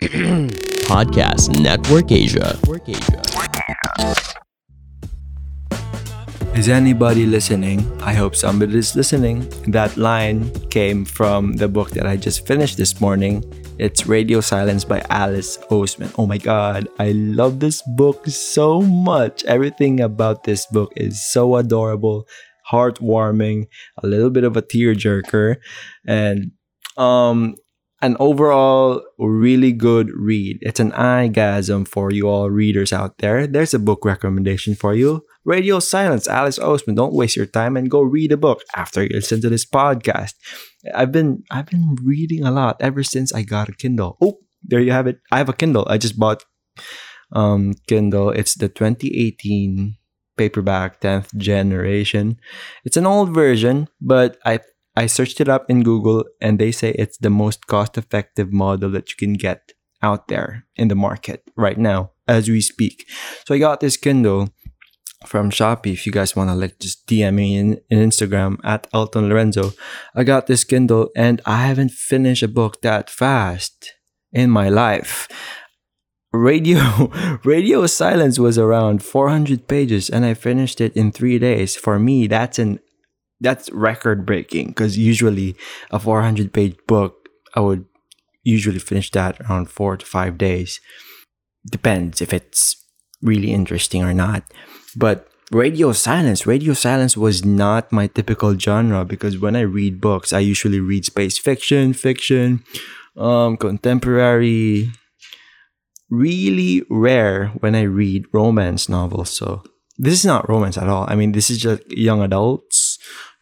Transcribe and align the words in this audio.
Podcast 0.88 1.60
Network 1.60 2.10
Asia. 2.10 2.56
Is 6.56 6.70
anybody 6.70 7.26
listening? 7.26 7.84
I 8.00 8.14
hope 8.14 8.34
somebody 8.34 8.78
is 8.78 8.96
listening. 8.96 9.46
That 9.68 9.98
line 9.98 10.48
came 10.70 11.04
from 11.04 11.52
the 11.52 11.68
book 11.68 11.90
that 11.90 12.06
I 12.06 12.16
just 12.16 12.46
finished 12.46 12.78
this 12.78 12.98
morning. 12.98 13.44
It's 13.78 14.06
Radio 14.06 14.40
Silence 14.40 14.84
by 14.86 15.04
Alice 15.10 15.58
Oseman. 15.68 16.14
Oh 16.16 16.24
my 16.24 16.38
god, 16.38 16.88
I 16.98 17.12
love 17.12 17.60
this 17.60 17.82
book 17.82 18.26
so 18.26 18.80
much. 18.80 19.44
Everything 19.44 20.00
about 20.00 20.44
this 20.44 20.64
book 20.64 20.94
is 20.96 21.22
so 21.30 21.56
adorable, 21.56 22.26
heartwarming, 22.72 23.66
a 24.02 24.06
little 24.06 24.30
bit 24.30 24.44
of 24.44 24.56
a 24.56 24.62
tearjerker, 24.62 25.56
and 26.06 26.52
um 26.96 27.54
an 28.02 28.16
overall 28.18 29.02
really 29.18 29.72
good 29.72 30.10
read. 30.14 30.58
It's 30.62 30.80
an 30.80 30.92
eyegasm 30.92 31.84
for 31.84 32.10
you 32.10 32.28
all 32.28 32.50
readers 32.50 32.92
out 32.92 33.18
there. 33.18 33.46
There's 33.46 33.74
a 33.74 33.78
book 33.78 34.04
recommendation 34.04 34.74
for 34.74 34.94
you. 34.94 35.24
Radio 35.44 35.80
Silence, 35.80 36.26
Alice 36.26 36.58
Oseman. 36.58 36.96
Don't 36.96 37.14
waste 37.14 37.36
your 37.36 37.46
time 37.46 37.76
and 37.76 37.90
go 37.90 38.00
read 38.00 38.32
a 38.32 38.36
book 38.36 38.62
after 38.74 39.02
you 39.02 39.10
listen 39.12 39.40
to 39.42 39.50
this 39.50 39.66
podcast. 39.66 40.34
I've 40.94 41.12
been 41.12 41.44
I've 41.50 41.66
been 41.66 41.96
reading 42.02 42.44
a 42.44 42.50
lot 42.50 42.76
ever 42.80 43.02
since 43.02 43.34
I 43.34 43.42
got 43.42 43.68
a 43.68 43.72
Kindle. 43.72 44.16
Oh, 44.22 44.38
there 44.62 44.80
you 44.80 44.92
have 44.92 45.06
it. 45.06 45.20
I 45.30 45.38
have 45.38 45.48
a 45.48 45.54
Kindle. 45.54 45.86
I 45.88 45.98
just 45.98 46.18
bought 46.18 46.44
um 47.32 47.74
Kindle. 47.86 48.30
It's 48.30 48.54
the 48.54 48.68
2018 48.68 49.96
Paperwhite 50.38 51.00
10th 51.00 51.36
generation. 51.36 52.40
It's 52.84 52.96
an 52.96 53.06
old 53.06 53.34
version, 53.34 53.88
but 54.00 54.38
I 54.46 54.60
I 54.96 55.06
searched 55.06 55.40
it 55.40 55.48
up 55.48 55.70
in 55.70 55.82
Google 55.82 56.24
and 56.40 56.58
they 56.58 56.72
say 56.72 56.90
it's 56.90 57.18
the 57.18 57.30
most 57.30 57.66
cost 57.66 57.96
effective 57.96 58.52
model 58.52 58.90
that 58.90 59.10
you 59.10 59.16
can 59.16 59.34
get 59.34 59.72
out 60.02 60.28
there 60.28 60.66
in 60.76 60.88
the 60.88 60.94
market 60.94 61.44
right 61.56 61.78
now 61.78 62.12
as 62.26 62.48
we 62.48 62.60
speak. 62.60 63.06
So 63.46 63.54
I 63.54 63.58
got 63.58 63.80
this 63.80 63.96
Kindle 63.96 64.48
from 65.26 65.50
Shopee. 65.50 65.92
If 65.92 66.06
you 66.06 66.12
guys 66.12 66.34
want 66.34 66.50
to 66.50 66.54
like 66.54 66.78
just 66.78 67.06
DM 67.06 67.34
me 67.34 67.56
in, 67.56 67.80
in 67.90 67.98
Instagram 67.98 68.58
at 68.64 68.86
Elton 68.92 69.28
Lorenzo. 69.28 69.72
I 70.14 70.24
got 70.24 70.46
this 70.46 70.64
Kindle 70.64 71.10
and 71.14 71.40
I 71.44 71.66
haven't 71.66 71.92
finished 71.92 72.42
a 72.42 72.48
book 72.48 72.80
that 72.82 73.10
fast 73.10 73.92
in 74.32 74.50
my 74.50 74.68
life. 74.68 75.28
Radio 76.32 77.10
Radio 77.44 77.86
Silence 77.86 78.38
was 78.38 78.56
around 78.56 79.02
400 79.02 79.66
pages 79.66 80.08
and 80.08 80.24
I 80.24 80.34
finished 80.34 80.80
it 80.80 80.96
in 80.96 81.12
3 81.12 81.38
days. 81.38 81.76
For 81.76 81.98
me, 81.98 82.26
that's 82.26 82.58
an 82.58 82.80
that's 83.40 83.70
record 83.70 84.26
breaking 84.26 84.68
because 84.68 84.98
usually 84.98 85.56
a 85.90 85.98
400 85.98 86.52
page 86.52 86.76
book 86.86 87.28
I 87.54 87.60
would 87.60 87.84
usually 88.42 88.78
finish 88.78 89.10
that 89.12 89.40
around 89.40 89.70
4 89.70 89.98
to 89.98 90.06
5 90.06 90.38
days. 90.38 90.80
Depends 91.70 92.20
if 92.20 92.32
it's 92.32 92.76
really 93.22 93.52
interesting 93.52 94.02
or 94.02 94.14
not. 94.14 94.44
But 94.96 95.28
radio 95.50 95.92
silence, 95.92 96.46
radio 96.46 96.72
silence 96.72 97.16
was 97.16 97.44
not 97.44 97.92
my 97.92 98.06
typical 98.06 98.58
genre 98.58 99.04
because 99.04 99.38
when 99.38 99.56
I 99.56 99.60
read 99.60 100.00
books, 100.00 100.32
I 100.32 100.38
usually 100.38 100.80
read 100.80 101.04
space 101.04 101.38
fiction, 101.38 101.92
fiction, 101.92 102.64
um, 103.16 103.56
contemporary. 103.56 104.90
Really 106.08 106.82
rare 106.90 107.48
when 107.60 107.76
I 107.76 107.82
read 107.82 108.24
romance 108.32 108.88
novels. 108.88 109.30
So 109.30 109.62
this 109.96 110.14
is 110.14 110.24
not 110.24 110.48
romance 110.48 110.76
at 110.76 110.88
all. 110.88 111.04
I 111.08 111.14
mean, 111.14 111.32
this 111.32 111.50
is 111.50 111.58
just 111.58 111.88
young 111.88 112.20
adults. 112.20 112.89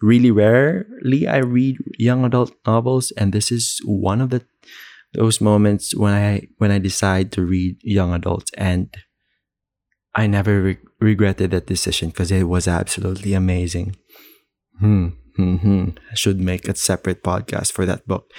Really 0.01 0.31
rarely 0.31 1.27
I 1.27 1.39
read 1.39 1.77
young 1.99 2.25
adult 2.25 2.53
novels, 2.67 3.13
and 3.17 3.33
this 3.33 3.51
is 3.51 3.81
one 3.85 4.21
of 4.21 4.31
the 4.31 4.45
those 5.15 5.41
moments 5.41 5.97
when 5.97 6.13
I 6.13 6.49
when 6.59 6.71
I 6.71 6.79
decide 6.79 7.33
to 7.33 7.43
read 7.43 7.77
young 7.83 8.13
adults 8.13 8.51
and 8.57 8.93
I 10.15 10.27
never 10.27 10.63
re- 10.63 10.79
regretted 11.01 11.53
that 11.53 11.67
decision 11.67 12.11
because 12.11 12.31
it 12.31 12.45
was 12.45 12.67
absolutely 12.67 13.35
amazing. 13.35 13.97
Hmm, 14.81 15.09
hmm, 15.37 15.57
hmm. 15.57 15.85
I 16.11 16.15
should 16.15 16.41
make 16.41 16.69
a 16.69 16.75
separate 16.75 17.23
podcast 17.23 17.73
for 17.73 17.87
that 17.87 18.07
book. 18.07 18.31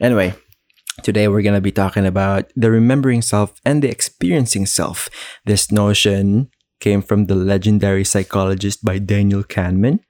Anyway, 0.00 0.34
today 1.02 1.28
we're 1.28 1.42
going 1.42 1.56
to 1.56 1.60
be 1.60 1.72
talking 1.72 2.06
about 2.06 2.50
the 2.54 2.70
remembering 2.70 3.22
self 3.22 3.60
and 3.64 3.82
the 3.82 3.90
experiencing 3.90 4.66
self. 4.66 5.08
This 5.44 5.72
notion 5.72 6.50
came 6.80 7.02
from 7.02 7.26
the 7.26 7.34
legendary 7.34 8.04
psychologist 8.04 8.84
by 8.84 8.98
Daniel 8.98 9.42
Kahneman. 9.42 10.00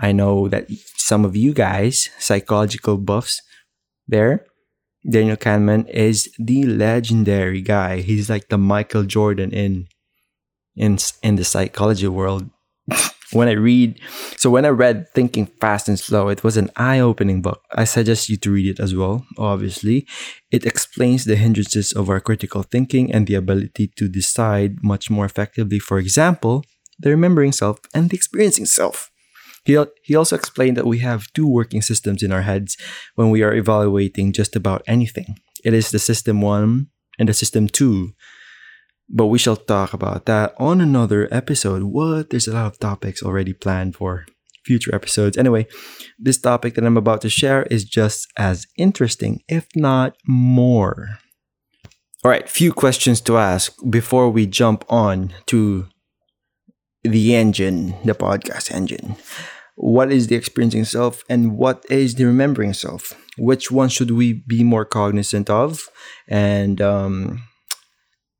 I 0.00 0.12
know 0.12 0.48
that 0.48 0.68
some 0.96 1.24
of 1.24 1.36
you 1.36 1.54
guys, 1.54 2.08
psychological 2.18 2.98
buffs, 2.98 3.40
there, 4.06 4.46
Daniel 5.08 5.36
Kahneman 5.36 5.88
is 5.88 6.30
the 6.38 6.64
legendary 6.64 7.62
guy. 7.62 8.00
He's 8.00 8.28
like 8.28 8.48
the 8.48 8.58
Michael 8.58 9.04
Jordan 9.04 9.52
in 9.52 9.86
in 10.74 10.98
in 11.22 11.36
the 11.36 11.44
psychology 11.44 12.08
world 12.08 12.50
when 13.32 13.48
I 13.48 13.52
read 13.52 13.98
so 14.36 14.50
when 14.50 14.64
I 14.64 14.68
read 14.68 15.08
Thinking 15.14 15.46
Fast 15.46 15.88
and 15.88 15.98
Slow, 15.98 16.28
it 16.28 16.44
was 16.44 16.56
an 16.56 16.70
eye-opening 16.76 17.40
book. 17.40 17.62
I 17.72 17.84
suggest 17.84 18.28
you 18.28 18.36
to 18.38 18.50
read 18.50 18.78
it 18.78 18.80
as 18.80 18.94
well, 18.94 19.24
obviously. 19.38 20.06
It 20.50 20.66
explains 20.66 21.24
the 21.24 21.36
hindrances 21.36 21.92
of 21.92 22.10
our 22.10 22.20
critical 22.20 22.62
thinking 22.62 23.12
and 23.12 23.26
the 23.26 23.34
ability 23.34 23.92
to 23.96 24.08
decide 24.08 24.82
much 24.82 25.10
more 25.10 25.24
effectively. 25.24 25.78
For 25.78 25.98
example, 25.98 26.64
the 26.98 27.10
remembering 27.10 27.52
self 27.52 27.80
and 27.94 28.10
the 28.10 28.16
experiencing 28.16 28.66
self. 28.66 29.10
He, 29.66 29.82
he 30.02 30.14
also 30.14 30.36
explained 30.36 30.76
that 30.76 30.86
we 30.86 31.00
have 31.00 31.32
two 31.34 31.48
working 31.48 31.82
systems 31.82 32.22
in 32.22 32.32
our 32.32 32.42
heads 32.42 32.76
when 33.16 33.30
we 33.30 33.42
are 33.42 33.52
evaluating 33.52 34.32
just 34.32 34.56
about 34.56 34.82
anything. 34.86 35.38
It 35.64 35.74
is 35.74 35.90
the 35.90 35.98
system 35.98 36.40
1 36.40 36.86
and 37.18 37.28
the 37.28 37.34
system 37.34 37.68
2 37.68 38.12
but 39.08 39.26
we 39.26 39.38
shall 39.38 39.56
talk 39.56 39.92
about 39.92 40.26
that 40.26 40.54
on 40.58 40.80
another 40.80 41.28
episode. 41.30 41.84
What? 41.84 42.30
There's 42.30 42.48
a 42.48 42.52
lot 42.52 42.66
of 42.66 42.78
topics 42.78 43.22
already 43.22 43.52
planned 43.52 43.94
for 43.94 44.26
future 44.64 44.94
episodes. 44.94 45.36
Anyway, 45.36 45.66
this 46.18 46.38
topic 46.38 46.74
that 46.74 46.84
I'm 46.84 46.96
about 46.96 47.20
to 47.20 47.30
share 47.30 47.62
is 47.64 47.84
just 47.84 48.26
as 48.36 48.66
interesting, 48.76 49.42
if 49.48 49.68
not 49.76 50.16
more. 50.26 51.18
All 52.24 52.30
right, 52.30 52.48
few 52.48 52.72
questions 52.72 53.20
to 53.22 53.38
ask 53.38 53.72
before 53.88 54.28
we 54.28 54.46
jump 54.46 54.84
on 54.88 55.32
to 55.46 55.86
the 57.04 57.36
engine, 57.36 57.94
the 58.04 58.14
podcast 58.14 58.72
engine. 58.72 59.14
What 59.76 60.10
is 60.10 60.26
the 60.26 60.34
experiencing 60.34 60.84
self 60.84 61.22
and 61.28 61.56
what 61.56 61.84
is 61.90 62.14
the 62.14 62.24
remembering 62.24 62.72
self? 62.72 63.12
Which 63.38 63.70
one 63.70 63.90
should 63.90 64.10
we 64.10 64.32
be 64.32 64.64
more 64.64 64.86
cognizant 64.86 65.50
of? 65.50 65.88
And 66.26 66.80
um, 66.80 67.44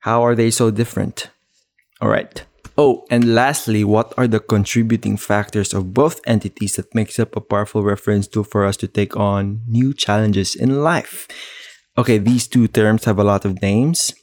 how 0.00 0.22
are 0.22 0.34
they 0.34 0.50
so 0.50 0.70
different? 0.70 1.30
All 2.00 2.08
right. 2.08 2.42
Oh, 2.78 3.04
and 3.10 3.34
lastly, 3.34 3.84
what 3.84 4.12
are 4.19 4.26
the 4.26 4.41
contributing 4.41 5.16
factors 5.16 5.72
of 5.72 5.94
both 5.94 6.20
entities 6.26 6.76
that 6.76 6.94
makes 6.94 7.19
up 7.19 7.34
a 7.34 7.41
powerful 7.41 7.82
reference 7.82 8.26
tool 8.26 8.44
for 8.44 8.66
us 8.66 8.76
to 8.78 8.88
take 8.88 9.16
on 9.16 9.62
new 9.66 9.94
challenges 9.94 10.54
in 10.54 10.82
life? 10.82 11.26
Okay, 11.97 12.18
these 12.18 12.47
two 12.47 12.68
terms 12.68 13.04
have 13.04 13.18
a 13.18 13.24
lot 13.24 13.47
of 13.47 13.62
names, 13.62 14.14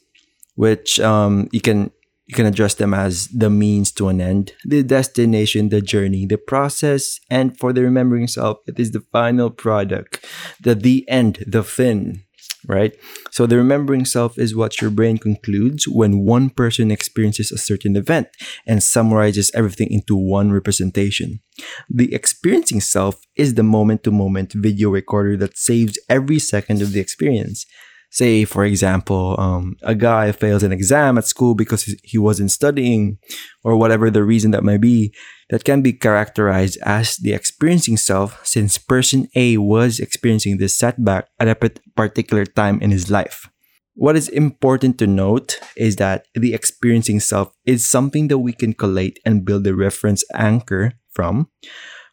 which 0.55 0.99
um, 0.99 1.49
you 1.51 1.61
can 1.61 1.91
you 2.33 2.35
can 2.35 2.51
address 2.51 2.73
them 2.73 2.95
as 2.95 3.27
the 3.27 3.49
means 3.49 3.91
to 3.91 4.07
an 4.07 4.19
end, 4.19 4.53
the 4.65 4.81
destination, 4.81 5.69
the 5.69 5.81
journey, 5.81 6.25
the 6.25 6.37
process, 6.37 7.19
and 7.29 7.57
for 7.59 7.71
the 7.71 7.83
remembering 7.83 8.27
self, 8.27 8.57
it 8.65 8.79
is 8.79 8.91
the 8.91 9.05
final 9.11 9.51
product, 9.51 10.25
the 10.59 10.73
the 10.73 11.07
end, 11.07 11.43
the 11.45 11.63
fin 11.63 12.23
right? 12.65 12.95
So 13.29 13.45
the 13.45 13.57
remembering 13.57 14.05
self 14.05 14.39
is 14.39 14.55
what 14.55 14.79
your 14.79 14.89
brain 14.89 15.17
concludes 15.17 15.85
when 15.85 16.23
one 16.23 16.49
person 16.49 16.91
experiences 16.91 17.51
a 17.51 17.57
certain 17.57 17.97
event 17.97 18.29
and 18.65 18.81
summarizes 18.81 19.51
everything 19.53 19.91
into 19.91 20.15
one 20.15 20.49
representation. 20.53 21.41
The 21.89 22.13
experiencing 22.13 22.79
self 22.79 23.15
is 23.35 23.55
the 23.55 23.63
moment 23.63 24.05
to 24.05 24.11
moment 24.11 24.53
video 24.53 24.91
recorder 24.91 25.35
that 25.37 25.57
saves 25.57 25.99
every 26.09 26.39
second 26.39 26.81
of 26.81 26.93
the 26.93 27.01
experience. 27.01 27.65
Say, 28.13 28.45
for 28.45 28.63
example, 28.63 29.35
um, 29.39 29.75
a 29.81 29.95
guy 29.95 30.31
fails 30.31 30.61
an 30.61 30.71
exam 30.71 31.17
at 31.17 31.25
school 31.25 31.55
because 31.55 31.89
he 32.03 32.19
wasn't 32.19 32.51
studying, 32.51 33.17
or 33.63 33.75
whatever 33.75 34.11
the 34.11 34.23
reason 34.23 34.51
that 34.51 34.63
may 34.63 34.77
be, 34.77 35.15
that 35.49 35.63
can 35.63 35.81
be 35.81 35.93
characterized 35.93 36.77
as 36.85 37.17
the 37.17 37.33
experiencing 37.33 37.97
self 37.97 38.45
since 38.45 38.77
person 38.77 39.29
A 39.33 39.57
was 39.57 39.99
experiencing 39.99 40.59
this 40.59 40.75
setback 40.75 41.27
at 41.39 41.47
a 41.47 41.55
particular 41.95 42.45
time 42.45 42.79
in 42.81 42.91
his 42.91 43.09
life. 43.09 43.49
What 43.95 44.15
is 44.15 44.29
important 44.29 44.99
to 44.99 45.07
note 45.07 45.59
is 45.75 45.95
that 45.95 46.27
the 46.35 46.53
experiencing 46.53 47.19
self 47.19 47.51
is 47.65 47.89
something 47.89 48.27
that 48.27 48.37
we 48.37 48.53
can 48.53 48.73
collate 48.73 49.17
and 49.25 49.43
build 49.43 49.65
a 49.65 49.73
reference 49.73 50.23
anchor 50.35 50.93
from 51.09 51.49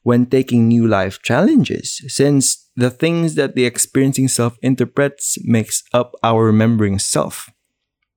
when 0.02 0.24
taking 0.24 0.66
new 0.66 0.88
life 0.88 1.20
challenges, 1.20 2.00
since 2.08 2.69
the 2.80 2.90
things 2.90 3.34
that 3.34 3.54
the 3.54 3.66
experiencing 3.66 4.26
self 4.28 4.56
interprets 4.62 5.36
makes 5.44 5.84
up 5.92 6.14
our 6.22 6.44
remembering 6.44 6.98
self. 6.98 7.50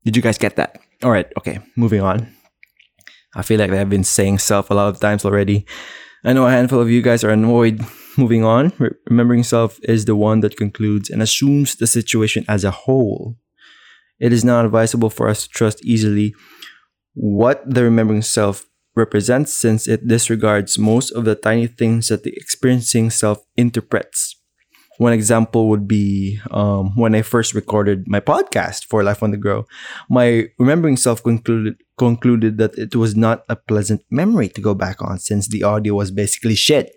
Did 0.05 0.15
you 0.15 0.21
guys 0.21 0.37
get 0.37 0.55
that? 0.55 0.79
All 1.03 1.11
right, 1.11 1.27
okay, 1.37 1.59
moving 1.75 2.01
on. 2.01 2.33
I 3.35 3.41
feel 3.41 3.59
like 3.59 3.71
I've 3.71 3.89
been 3.89 4.05
saying 4.05 4.39
self 4.39 4.69
a 4.69 4.73
lot 4.73 4.87
of 4.87 5.01
times 5.01 5.25
already. 5.25 5.65
I 6.23 6.31
know 6.31 6.47
a 6.47 6.51
handful 6.51 6.79
of 6.79 6.89
you 6.89 7.01
guys 7.01 7.23
are 7.23 7.29
annoyed. 7.29 7.81
Moving 8.15 8.43
on, 8.43 8.71
remembering 9.09 9.43
self 9.43 9.79
is 9.83 10.05
the 10.05 10.15
one 10.15 10.41
that 10.41 10.55
concludes 10.55 11.09
and 11.09 11.21
assumes 11.21 11.75
the 11.75 11.87
situation 11.87 12.45
as 12.47 12.63
a 12.63 12.69
whole. 12.69 13.37
It 14.19 14.31
is 14.31 14.45
not 14.45 14.65
advisable 14.65 15.09
for 15.09 15.27
us 15.27 15.43
to 15.43 15.49
trust 15.49 15.83
easily 15.83 16.35
what 17.15 17.63
the 17.65 17.83
remembering 17.83 18.21
self 18.21 18.67
represents 18.95 19.51
since 19.51 19.87
it 19.87 20.07
disregards 20.07 20.77
most 20.77 21.09
of 21.11 21.25
the 21.25 21.33
tiny 21.33 21.65
things 21.65 22.09
that 22.09 22.21
the 22.23 22.33
experiencing 22.37 23.09
self 23.09 23.39
interprets. 23.57 24.35
One 24.97 25.13
example 25.13 25.69
would 25.69 25.87
be 25.87 26.39
um, 26.51 26.95
when 26.95 27.15
I 27.15 27.23
first 27.23 27.53
recorded 27.53 28.07
my 28.07 28.19
podcast 28.19 28.85
for 28.85 29.03
Life 29.03 29.23
on 29.23 29.31
the 29.31 29.37
Grow. 29.37 29.65
My 30.09 30.49
remembering 30.59 30.97
self 30.97 31.23
concluded 31.23 31.75
concluded 31.97 32.57
that 32.57 32.77
it 32.77 32.95
was 32.95 33.15
not 33.15 33.43
a 33.49 33.55
pleasant 33.55 34.03
memory 34.09 34.49
to 34.49 34.61
go 34.61 34.73
back 34.73 35.01
on 35.01 35.19
since 35.19 35.47
the 35.47 35.63
audio 35.63 35.95
was 35.95 36.11
basically 36.11 36.55
shit. 36.55 36.91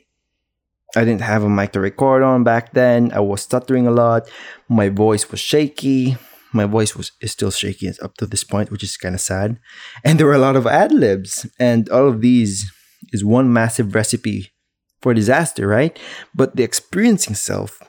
I 0.94 1.04
didn't 1.04 1.22
have 1.22 1.42
a 1.42 1.48
mic 1.48 1.72
to 1.72 1.80
record 1.80 2.22
on 2.22 2.44
back 2.44 2.72
then. 2.72 3.12
I 3.12 3.20
was 3.20 3.42
stuttering 3.42 3.86
a 3.86 3.90
lot. 3.90 4.30
My 4.68 4.88
voice 4.88 5.30
was 5.30 5.40
shaky. 5.40 6.16
My 6.52 6.64
voice 6.64 6.96
was 6.96 7.12
is 7.20 7.32
still 7.32 7.50
shaky 7.50 7.90
up 8.02 8.14
to 8.16 8.26
this 8.26 8.44
point, 8.44 8.70
which 8.70 8.82
is 8.82 8.96
kind 8.96 9.14
of 9.14 9.20
sad. 9.20 9.58
And 10.04 10.18
there 10.18 10.26
were 10.26 10.34
a 10.34 10.46
lot 10.46 10.56
of 10.56 10.66
ad 10.66 10.92
libs, 10.92 11.46
and 11.58 11.88
all 11.88 12.08
of 12.08 12.20
these 12.20 12.70
is 13.12 13.24
one 13.24 13.52
massive 13.52 13.94
recipe 13.94 14.52
for 15.00 15.12
disaster, 15.12 15.66
right? 15.66 15.98
But 16.34 16.56
the 16.56 16.62
experiencing 16.62 17.34
self, 17.34 17.82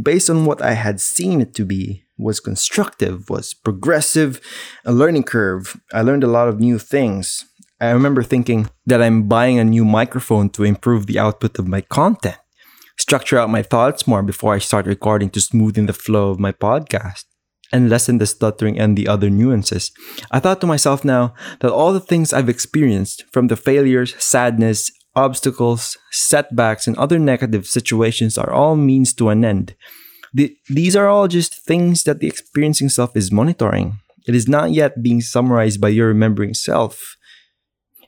based 0.00 0.30
on 0.30 0.44
what 0.44 0.62
I 0.62 0.72
had 0.72 1.00
seen 1.00 1.40
it 1.40 1.54
to 1.54 1.64
be, 1.64 2.04
was 2.18 2.40
constructive, 2.40 3.28
was 3.28 3.54
progressive, 3.54 4.40
a 4.84 4.92
learning 4.92 5.24
curve. 5.24 5.80
I 5.92 6.02
learned 6.02 6.24
a 6.24 6.28
lot 6.28 6.48
of 6.48 6.60
new 6.60 6.78
things. 6.78 7.44
I 7.80 7.90
remember 7.90 8.22
thinking 8.22 8.70
that 8.86 9.02
I'm 9.02 9.24
buying 9.24 9.58
a 9.58 9.64
new 9.64 9.84
microphone 9.84 10.50
to 10.50 10.62
improve 10.62 11.06
the 11.06 11.18
output 11.18 11.58
of 11.58 11.66
my 11.66 11.80
content, 11.80 12.38
structure 12.96 13.38
out 13.38 13.50
my 13.50 13.62
thoughts 13.62 14.06
more 14.06 14.22
before 14.22 14.54
I 14.54 14.58
start 14.58 14.86
recording 14.86 15.30
to 15.30 15.40
smoothen 15.40 15.88
the 15.88 15.92
flow 15.92 16.30
of 16.30 16.38
my 16.38 16.52
podcast, 16.52 17.24
and 17.72 17.88
lessen 17.88 18.18
the 18.18 18.26
stuttering 18.26 18.78
and 18.78 18.96
the 18.96 19.08
other 19.08 19.30
nuances. 19.30 19.90
I 20.30 20.38
thought 20.38 20.60
to 20.60 20.66
myself 20.66 21.04
now 21.04 21.34
that 21.60 21.72
all 21.72 21.92
the 21.92 22.00
things 22.00 22.32
I've 22.32 22.48
experienced, 22.48 23.24
from 23.32 23.48
the 23.48 23.56
failures, 23.56 24.14
sadness, 24.22 24.92
obstacles, 25.14 25.96
setbacks, 26.10 26.86
and 26.86 26.96
other 26.96 27.18
negative 27.18 27.66
situations, 27.66 28.38
are 28.38 28.52
all 28.52 28.76
means 28.76 29.12
to 29.14 29.28
an 29.28 29.44
end. 29.44 29.74
The, 30.34 30.56
these 30.68 30.96
are 30.96 31.08
all 31.08 31.28
just 31.28 31.54
things 31.54 32.04
that 32.04 32.20
the 32.20 32.26
experiencing 32.26 32.88
self 32.88 33.16
is 33.16 33.30
monitoring. 33.30 34.00
It 34.26 34.34
is 34.34 34.48
not 34.48 34.72
yet 34.72 35.02
being 35.02 35.20
summarized 35.20 35.80
by 35.80 35.88
your 35.88 36.08
remembering 36.08 36.54
self. 36.54 37.16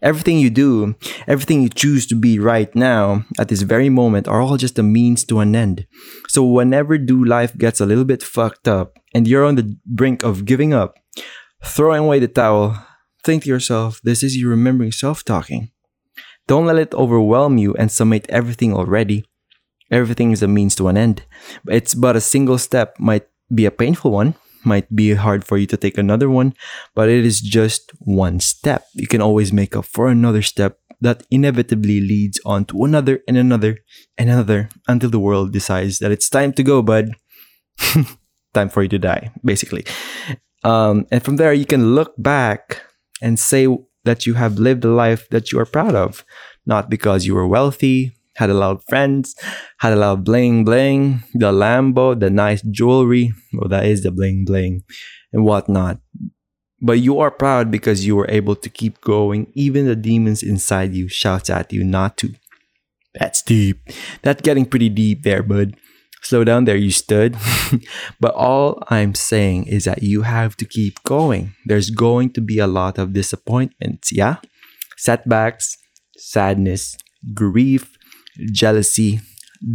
Everything 0.00 0.38
you 0.38 0.50
do, 0.50 0.94
everything 1.26 1.62
you 1.62 1.68
choose 1.68 2.06
to 2.06 2.14
be 2.14 2.38
right 2.38 2.74
now 2.74 3.24
at 3.38 3.48
this 3.48 3.62
very 3.62 3.88
moment 3.88 4.28
are 4.28 4.40
all 4.40 4.56
just 4.56 4.78
a 4.78 4.82
means 4.82 5.24
to 5.24 5.40
an 5.40 5.56
end. 5.56 5.86
So 6.28 6.44
whenever 6.44 6.98
do 6.98 7.24
life 7.24 7.56
gets 7.56 7.80
a 7.80 7.86
little 7.86 8.04
bit 8.04 8.22
fucked 8.22 8.68
up 8.68 8.98
and 9.14 9.26
you're 9.26 9.46
on 9.46 9.54
the 9.54 9.76
brink 9.86 10.22
of 10.22 10.44
giving 10.44 10.74
up, 10.74 10.98
throwing 11.64 12.04
away 12.04 12.18
the 12.18 12.28
towel, 12.28 12.76
think 13.22 13.44
to 13.44 13.48
yourself, 13.48 14.00
this 14.04 14.22
is 14.22 14.36
your 14.36 14.50
remembering 14.50 14.92
self 14.92 15.24
talking. 15.24 15.70
Don't 16.46 16.66
let 16.66 16.78
it 16.78 16.94
overwhelm 16.94 17.58
you 17.58 17.74
and 17.74 17.90
summate 17.90 18.26
everything 18.28 18.74
already. 18.74 19.24
Everything 19.90 20.32
is 20.32 20.42
a 20.42 20.48
means 20.48 20.74
to 20.76 20.88
an 20.88 20.96
end. 20.96 21.24
It's 21.68 21.94
but 21.94 22.16
a 22.16 22.20
single 22.20 22.58
step, 22.58 22.98
might 22.98 23.26
be 23.54 23.64
a 23.64 23.70
painful 23.70 24.10
one, 24.10 24.34
might 24.64 24.94
be 24.94 25.14
hard 25.14 25.44
for 25.44 25.56
you 25.56 25.66
to 25.66 25.76
take 25.76 25.98
another 25.98 26.28
one, 26.28 26.54
but 26.94 27.08
it 27.08 27.24
is 27.24 27.40
just 27.40 27.92
one 27.98 28.40
step. 28.40 28.84
You 28.94 29.06
can 29.06 29.20
always 29.20 29.52
make 29.52 29.76
up 29.76 29.84
for 29.84 30.08
another 30.08 30.42
step 30.42 30.78
that 31.00 31.26
inevitably 31.30 32.00
leads 32.00 32.40
on 32.44 32.64
to 32.66 32.84
another 32.84 33.20
and 33.28 33.36
another 33.36 33.78
and 34.16 34.30
another 34.30 34.68
until 34.88 35.10
the 35.10 35.18
world 35.18 35.52
decides 35.52 35.98
that 35.98 36.12
it's 36.12 36.28
time 36.28 36.52
to 36.54 36.62
go, 36.62 36.82
bud. 36.82 37.12
time 38.54 38.68
for 38.68 38.82
you 38.82 38.88
to 38.88 38.98
die, 38.98 39.32
basically. 39.44 39.84
Um, 40.62 41.06
and 41.10 41.22
from 41.22 41.36
there, 41.36 41.52
you 41.52 41.66
can 41.66 41.94
look 41.94 42.14
back 42.16 42.82
and 43.20 43.38
say 43.38 43.68
that 44.04 44.26
you 44.26 44.34
have 44.34 44.58
lived 44.58 44.84
a 44.84 44.88
life 44.88 45.28
that 45.30 45.52
you 45.52 45.58
are 45.58 45.66
proud 45.66 45.94
of, 45.94 46.24
not 46.66 46.90
because 46.90 47.26
you 47.26 47.34
were 47.34 47.46
wealthy, 47.46 48.16
had 48.36 48.50
a 48.50 48.54
lot 48.54 48.72
of 48.76 48.84
friends, 48.88 49.34
had 49.78 49.92
a 49.92 49.96
lot 49.96 50.12
of 50.12 50.24
bling 50.24 50.64
bling, 50.64 51.22
the 51.34 51.52
Lambo, 51.52 52.18
the 52.18 52.30
nice 52.30 52.62
jewelry. 52.62 53.32
Well, 53.52 53.68
that 53.68 53.86
is 53.86 54.02
the 54.02 54.10
bling 54.10 54.44
bling 54.44 54.82
and 55.32 55.44
whatnot. 55.44 56.00
But 56.80 57.00
you 57.00 57.18
are 57.20 57.30
proud 57.30 57.70
because 57.70 58.04
you 58.06 58.16
were 58.16 58.28
able 58.28 58.56
to 58.56 58.68
keep 58.68 59.00
going. 59.00 59.50
Even 59.54 59.86
the 59.86 59.96
demons 59.96 60.42
inside 60.42 60.92
you 60.92 61.08
shouts 61.08 61.48
at 61.48 61.72
you 61.72 61.84
not 61.84 62.18
to. 62.18 62.34
That's 63.14 63.42
deep. 63.42 63.78
That's 64.22 64.42
getting 64.42 64.66
pretty 64.66 64.88
deep 64.88 65.22
there, 65.22 65.42
bud. 65.42 65.76
Slow 66.24 66.42
down 66.42 66.64
there, 66.64 66.76
you 66.76 66.90
stood. 66.90 67.36
but 68.20 68.34
all 68.34 68.82
I'm 68.88 69.14
saying 69.14 69.66
is 69.66 69.84
that 69.84 70.02
you 70.02 70.22
have 70.22 70.56
to 70.56 70.64
keep 70.64 71.02
going. 71.02 71.54
There's 71.66 71.90
going 71.90 72.32
to 72.32 72.40
be 72.40 72.58
a 72.58 72.66
lot 72.66 72.96
of 72.96 73.12
disappointments, 73.12 74.10
yeah? 74.10 74.36
Setbacks, 74.96 75.76
sadness, 76.16 76.96
grief, 77.34 77.98
jealousy, 78.52 79.20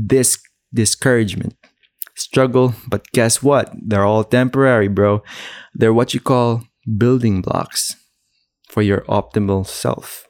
dis- 0.07 0.41
discouragement, 0.73 1.55
struggle. 2.15 2.73
But 2.87 3.05
guess 3.11 3.43
what? 3.43 3.71
They're 3.79 4.05
all 4.05 4.23
temporary, 4.23 4.87
bro. 4.87 5.21
They're 5.75 5.93
what 5.93 6.15
you 6.15 6.19
call 6.19 6.63
building 6.97 7.43
blocks 7.43 7.95
for 8.69 8.81
your 8.81 9.01
optimal 9.01 9.67
self. 9.67 10.25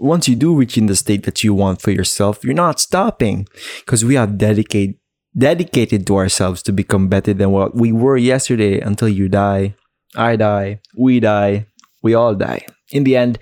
Once 0.00 0.28
you 0.28 0.36
do 0.36 0.54
reach 0.54 0.76
in 0.76 0.86
the 0.86 0.96
state 0.96 1.22
that 1.22 1.42
you 1.42 1.54
want 1.54 1.80
for 1.80 1.92
yourself, 1.92 2.44
you're 2.44 2.52
not 2.52 2.78
stopping 2.78 3.46
because 3.80 4.04
we 4.04 4.16
have 4.16 4.36
dedicated 4.36 4.96
dedicated 5.36 6.06
to 6.06 6.16
ourselves 6.16 6.62
to 6.62 6.72
become 6.72 7.08
better 7.08 7.32
than 7.32 7.50
what 7.50 7.74
we 7.74 7.92
were 7.92 8.16
yesterday 8.16 8.80
until 8.80 9.08
you 9.08 9.28
die. 9.28 9.74
I 10.14 10.36
die, 10.36 10.80
we 10.96 11.20
die, 11.20 11.66
we 12.02 12.14
all 12.14 12.34
die. 12.34 12.66
In 12.90 13.04
the 13.04 13.16
end, 13.16 13.38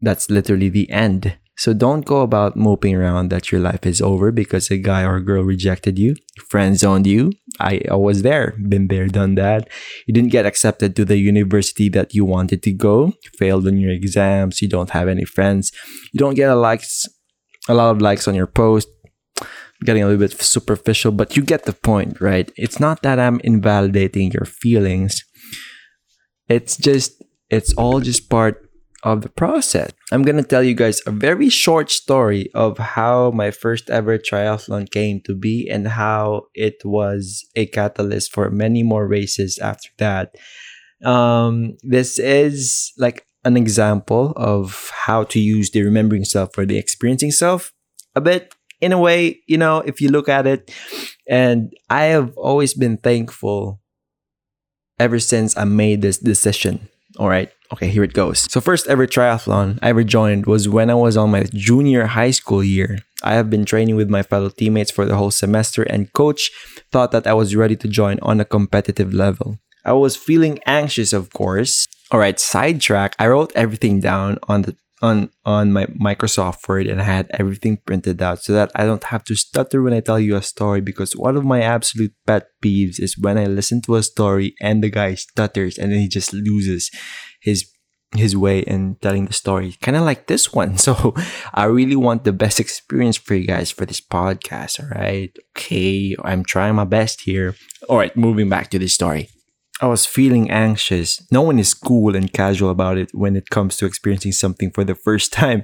that's 0.00 0.30
literally 0.30 0.68
the 0.68 0.90
end. 0.90 1.36
So 1.60 1.74
don't 1.74 2.06
go 2.06 2.22
about 2.22 2.56
moping 2.56 2.96
around 2.96 3.28
that 3.28 3.52
your 3.52 3.60
life 3.60 3.84
is 3.84 4.00
over 4.00 4.32
because 4.32 4.70
a 4.70 4.78
guy 4.78 5.02
or 5.02 5.16
a 5.16 5.22
girl 5.22 5.42
rejected 5.42 5.98
you, 5.98 6.16
friend 6.48 6.78
zoned 6.78 7.06
you. 7.06 7.32
I, 7.58 7.82
I 7.90 7.96
was 7.96 8.22
there, 8.22 8.54
been 8.66 8.88
there, 8.88 9.08
done 9.08 9.34
that. 9.34 9.68
You 10.06 10.14
didn't 10.14 10.30
get 10.30 10.46
accepted 10.46 10.96
to 10.96 11.04
the 11.04 11.18
university 11.18 11.90
that 11.90 12.14
you 12.14 12.24
wanted 12.24 12.62
to 12.62 12.72
go, 12.72 13.12
failed 13.38 13.66
on 13.66 13.76
your 13.76 13.90
exams, 13.92 14.62
you 14.62 14.68
don't 14.68 14.88
have 14.90 15.06
any 15.06 15.26
friends, 15.26 15.70
you 16.14 16.18
don't 16.18 16.34
get 16.34 16.48
a 16.48 16.54
likes, 16.54 17.06
a 17.68 17.74
lot 17.74 17.90
of 17.90 18.00
likes 18.00 18.26
on 18.26 18.34
your 18.34 18.46
post. 18.46 18.88
Getting 19.84 20.02
a 20.02 20.06
little 20.06 20.20
bit 20.20 20.38
superficial, 20.40 21.12
but 21.12 21.36
you 21.36 21.42
get 21.42 21.64
the 21.64 21.72
point, 21.72 22.20
right? 22.20 22.52
It's 22.56 22.78
not 22.78 23.02
that 23.02 23.18
I'm 23.18 23.40
invalidating 23.40 24.30
your 24.32 24.44
feelings. 24.44 25.24
It's 26.48 26.76
just, 26.76 27.22
it's 27.48 27.72
all 27.74 28.00
just 28.00 28.28
part 28.28 28.70
of 29.02 29.22
the 29.22 29.28
process. 29.28 29.92
I'm 30.12 30.22
going 30.22 30.36
to 30.36 30.42
tell 30.42 30.62
you 30.62 30.74
guys 30.74 31.00
a 31.06 31.10
very 31.10 31.48
short 31.48 31.90
story 31.90 32.50
of 32.54 32.78
how 32.78 33.30
my 33.30 33.50
first 33.50 33.88
ever 33.88 34.18
triathlon 34.18 34.90
came 34.90 35.20
to 35.22 35.34
be 35.34 35.68
and 35.70 35.88
how 35.88 36.42
it 36.54 36.76
was 36.84 37.46
a 37.56 37.66
catalyst 37.66 38.32
for 38.32 38.50
many 38.50 38.82
more 38.82 39.06
races 39.06 39.58
after 39.58 39.88
that. 39.98 40.34
Um, 41.04 41.76
this 41.82 42.18
is 42.18 42.92
like 42.98 43.26
an 43.44 43.56
example 43.56 44.34
of 44.36 44.90
how 45.06 45.24
to 45.24 45.40
use 45.40 45.70
the 45.70 45.82
remembering 45.82 46.24
self 46.24 46.58
or 46.58 46.66
the 46.66 46.76
experiencing 46.76 47.30
self 47.30 47.72
a 48.14 48.20
bit 48.20 48.54
in 48.80 48.92
a 48.92 48.98
way, 48.98 49.40
you 49.46 49.58
know, 49.58 49.78
if 49.78 50.00
you 50.00 50.08
look 50.08 50.28
at 50.28 50.46
it. 50.46 50.70
And 51.28 51.72
I 51.88 52.04
have 52.04 52.36
always 52.36 52.74
been 52.74 52.96
thankful 52.96 53.80
ever 54.98 55.18
since 55.18 55.56
I 55.56 55.64
made 55.64 56.02
this 56.02 56.18
decision. 56.18 56.88
All 57.18 57.28
right. 57.28 57.50
Okay, 57.72 57.88
here 57.88 58.02
it 58.02 58.12
goes. 58.12 58.50
So, 58.50 58.60
first 58.60 58.88
ever 58.88 59.06
triathlon 59.06 59.78
I 59.82 59.90
ever 59.90 60.02
joined 60.02 60.46
was 60.46 60.68
when 60.68 60.90
I 60.90 60.94
was 60.94 61.16
on 61.16 61.30
my 61.30 61.44
junior 61.54 62.06
high 62.06 62.32
school 62.32 62.64
year. 62.64 62.98
I 63.22 63.34
have 63.34 63.50
been 63.50 63.64
training 63.64 63.96
with 63.96 64.08
my 64.08 64.22
fellow 64.22 64.48
teammates 64.48 64.90
for 64.90 65.04
the 65.04 65.16
whole 65.16 65.30
semester, 65.30 65.82
and 65.82 66.12
coach 66.12 66.50
thought 66.90 67.12
that 67.12 67.26
I 67.26 67.34
was 67.34 67.54
ready 67.54 67.76
to 67.76 67.88
join 67.88 68.18
on 68.22 68.40
a 68.40 68.44
competitive 68.44 69.12
level. 69.12 69.58
I 69.84 69.92
was 69.92 70.16
feeling 70.16 70.58
anxious, 70.66 71.12
of 71.12 71.32
course. 71.32 71.86
All 72.10 72.18
right, 72.18 72.38
sidetrack. 72.40 73.14
I 73.18 73.28
wrote 73.28 73.52
everything 73.54 74.00
down 74.00 74.38
on 74.48 74.62
the 74.62 74.76
on 75.02 75.30
on 75.44 75.72
my 75.72 75.86
Microsoft 75.86 76.68
Word 76.68 76.86
and 76.86 77.00
I 77.00 77.04
had 77.04 77.30
everything 77.34 77.78
printed 77.84 78.20
out 78.20 78.42
so 78.42 78.52
that 78.52 78.70
I 78.74 78.84
don't 78.84 79.04
have 79.04 79.24
to 79.24 79.34
stutter 79.34 79.82
when 79.82 79.94
I 79.94 80.00
tell 80.00 80.20
you 80.20 80.36
a 80.36 80.42
story 80.42 80.80
because 80.80 81.16
one 81.16 81.36
of 81.36 81.44
my 81.44 81.62
absolute 81.62 82.12
pet 82.26 82.46
peeves 82.62 83.00
is 83.00 83.18
when 83.18 83.38
I 83.38 83.46
listen 83.46 83.80
to 83.82 83.96
a 83.96 84.02
story 84.02 84.54
and 84.60 84.82
the 84.82 84.90
guy 84.90 85.14
stutters 85.14 85.78
and 85.78 85.92
then 85.92 86.00
he 86.00 86.08
just 86.08 86.32
loses 86.32 86.90
his 87.40 87.64
his 88.16 88.36
way 88.36 88.58
in 88.60 88.96
telling 89.00 89.26
the 89.26 89.32
story 89.32 89.76
kind 89.80 89.96
of 89.96 90.02
like 90.02 90.26
this 90.26 90.52
one. 90.52 90.76
So 90.90 91.14
i 91.54 91.64
really 91.64 91.96
want 91.96 92.24
the 92.24 92.32
best 92.32 92.58
experience 92.58 93.16
for 93.16 93.34
you 93.34 93.46
guys 93.46 93.70
for 93.70 93.86
this 93.86 94.00
podcast 94.00 94.80
all 94.80 94.88
right 94.98 95.30
okay 95.56 96.16
i'm 96.24 96.42
trying 96.44 96.74
my 96.74 96.84
best 96.84 97.22
here. 97.22 97.54
All 97.88 97.98
right 97.98 98.16
moving 98.16 98.48
back 98.48 98.70
to 98.70 98.78
the 98.78 98.88
story 98.88 99.28
I 99.82 99.86
was 99.86 100.04
feeling 100.04 100.50
anxious. 100.50 101.26
No 101.32 101.40
one 101.40 101.58
is 101.58 101.72
cool 101.72 102.14
and 102.14 102.30
casual 102.30 102.68
about 102.68 102.98
it 102.98 103.10
when 103.14 103.34
it 103.34 103.48
comes 103.48 103.78
to 103.78 103.86
experiencing 103.86 104.32
something 104.32 104.70
for 104.70 104.84
the 104.84 104.94
first 104.94 105.32
time. 105.42 105.62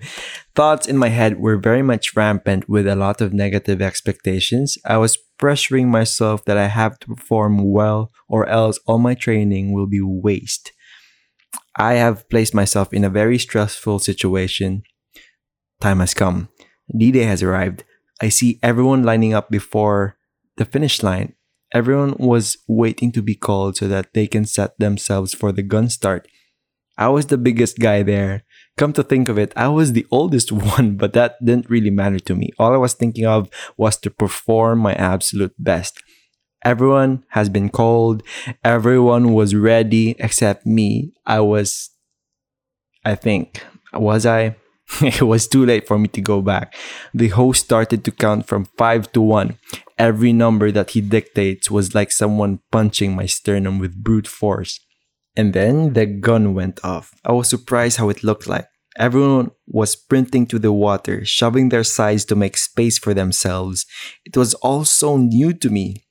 Thoughts 0.54 0.88
in 0.88 0.96
my 0.96 1.08
head 1.08 1.38
were 1.38 1.58
very 1.58 1.82
much 1.82 2.16
rampant 2.16 2.66
with 2.66 2.86
a 2.86 2.96
lot 2.96 3.20
of 3.20 3.34
negative 3.34 3.82
expectations. 3.82 4.78
I 4.86 4.96
was 4.96 5.18
pressuring 5.38 5.88
myself 5.88 6.46
that 6.46 6.56
I 6.56 6.68
have 6.68 6.98
to 7.00 7.08
perform 7.08 7.70
well 7.70 8.10
or 8.26 8.48
else 8.48 8.78
all 8.86 8.98
my 8.98 9.14
training 9.14 9.74
will 9.74 9.86
be 9.86 10.00
waste. 10.00 10.72
I 11.76 11.94
have 11.94 12.28
placed 12.30 12.54
myself 12.54 12.94
in 12.94 13.04
a 13.04 13.10
very 13.10 13.38
stressful 13.38 13.98
situation. 13.98 14.82
Time 15.82 16.00
has 16.00 16.14
come. 16.14 16.48
D 16.96 17.12
Day 17.12 17.24
has 17.24 17.42
arrived. 17.42 17.84
I 18.22 18.30
see 18.30 18.58
everyone 18.62 19.02
lining 19.02 19.34
up 19.34 19.50
before 19.50 20.16
the 20.56 20.64
finish 20.64 21.02
line. 21.02 21.35
Everyone 21.76 22.14
was 22.16 22.56
waiting 22.66 23.12
to 23.12 23.20
be 23.20 23.34
called 23.34 23.76
so 23.76 23.86
that 23.86 24.14
they 24.14 24.26
can 24.26 24.46
set 24.46 24.78
themselves 24.78 25.34
for 25.34 25.52
the 25.52 25.62
gun 25.62 25.90
start. 25.90 26.26
I 26.96 27.08
was 27.08 27.26
the 27.26 27.36
biggest 27.36 27.78
guy 27.78 28.02
there. 28.02 28.44
Come 28.78 28.94
to 28.94 29.02
think 29.02 29.28
of 29.28 29.36
it, 29.36 29.52
I 29.56 29.68
was 29.68 29.92
the 29.92 30.06
oldest 30.10 30.50
one, 30.76 30.96
but 30.96 31.12
that 31.12 31.36
didn't 31.44 31.68
really 31.68 31.90
matter 31.90 32.18
to 32.18 32.34
me. 32.34 32.48
All 32.58 32.72
I 32.72 32.78
was 32.78 32.94
thinking 32.94 33.26
of 33.26 33.50
was 33.76 33.98
to 33.98 34.10
perform 34.10 34.78
my 34.78 34.94
absolute 34.94 35.52
best. 35.58 36.02
Everyone 36.64 37.26
has 37.36 37.50
been 37.50 37.68
called, 37.68 38.22
everyone 38.64 39.34
was 39.34 39.54
ready 39.54 40.16
except 40.18 40.64
me. 40.64 41.12
I 41.26 41.40
was, 41.40 41.90
I 43.04 43.16
think, 43.16 43.62
was 43.92 44.24
I? 44.24 44.56
it 45.02 45.22
was 45.22 45.48
too 45.48 45.64
late 45.64 45.86
for 45.86 45.98
me 45.98 46.08
to 46.08 46.20
go 46.20 46.40
back. 46.40 46.74
The 47.12 47.28
host 47.28 47.64
started 47.64 48.04
to 48.04 48.12
count 48.12 48.46
from 48.46 48.66
5 48.76 49.12
to 49.12 49.20
1. 49.20 49.58
Every 49.98 50.32
number 50.32 50.70
that 50.70 50.90
he 50.90 51.00
dictates 51.00 51.70
was 51.70 51.94
like 51.94 52.12
someone 52.12 52.60
punching 52.70 53.14
my 53.14 53.26
sternum 53.26 53.78
with 53.78 54.02
brute 54.02 54.28
force. 54.28 54.80
And 55.36 55.52
then 55.52 55.92
the 55.92 56.06
gun 56.06 56.54
went 56.54 56.84
off. 56.84 57.12
I 57.24 57.32
was 57.32 57.48
surprised 57.48 57.98
how 57.98 58.08
it 58.08 58.24
looked 58.24 58.46
like. 58.46 58.66
Everyone 58.98 59.50
was 59.66 59.90
sprinting 59.90 60.46
to 60.46 60.58
the 60.58 60.72
water, 60.72 61.24
shoving 61.24 61.68
their 61.68 61.84
sides 61.84 62.24
to 62.26 62.36
make 62.36 62.56
space 62.56 62.98
for 62.98 63.12
themselves. 63.12 63.84
It 64.24 64.36
was 64.36 64.54
all 64.54 64.86
so 64.86 65.18
new 65.18 65.52
to 65.52 65.68
me. 65.68 66.04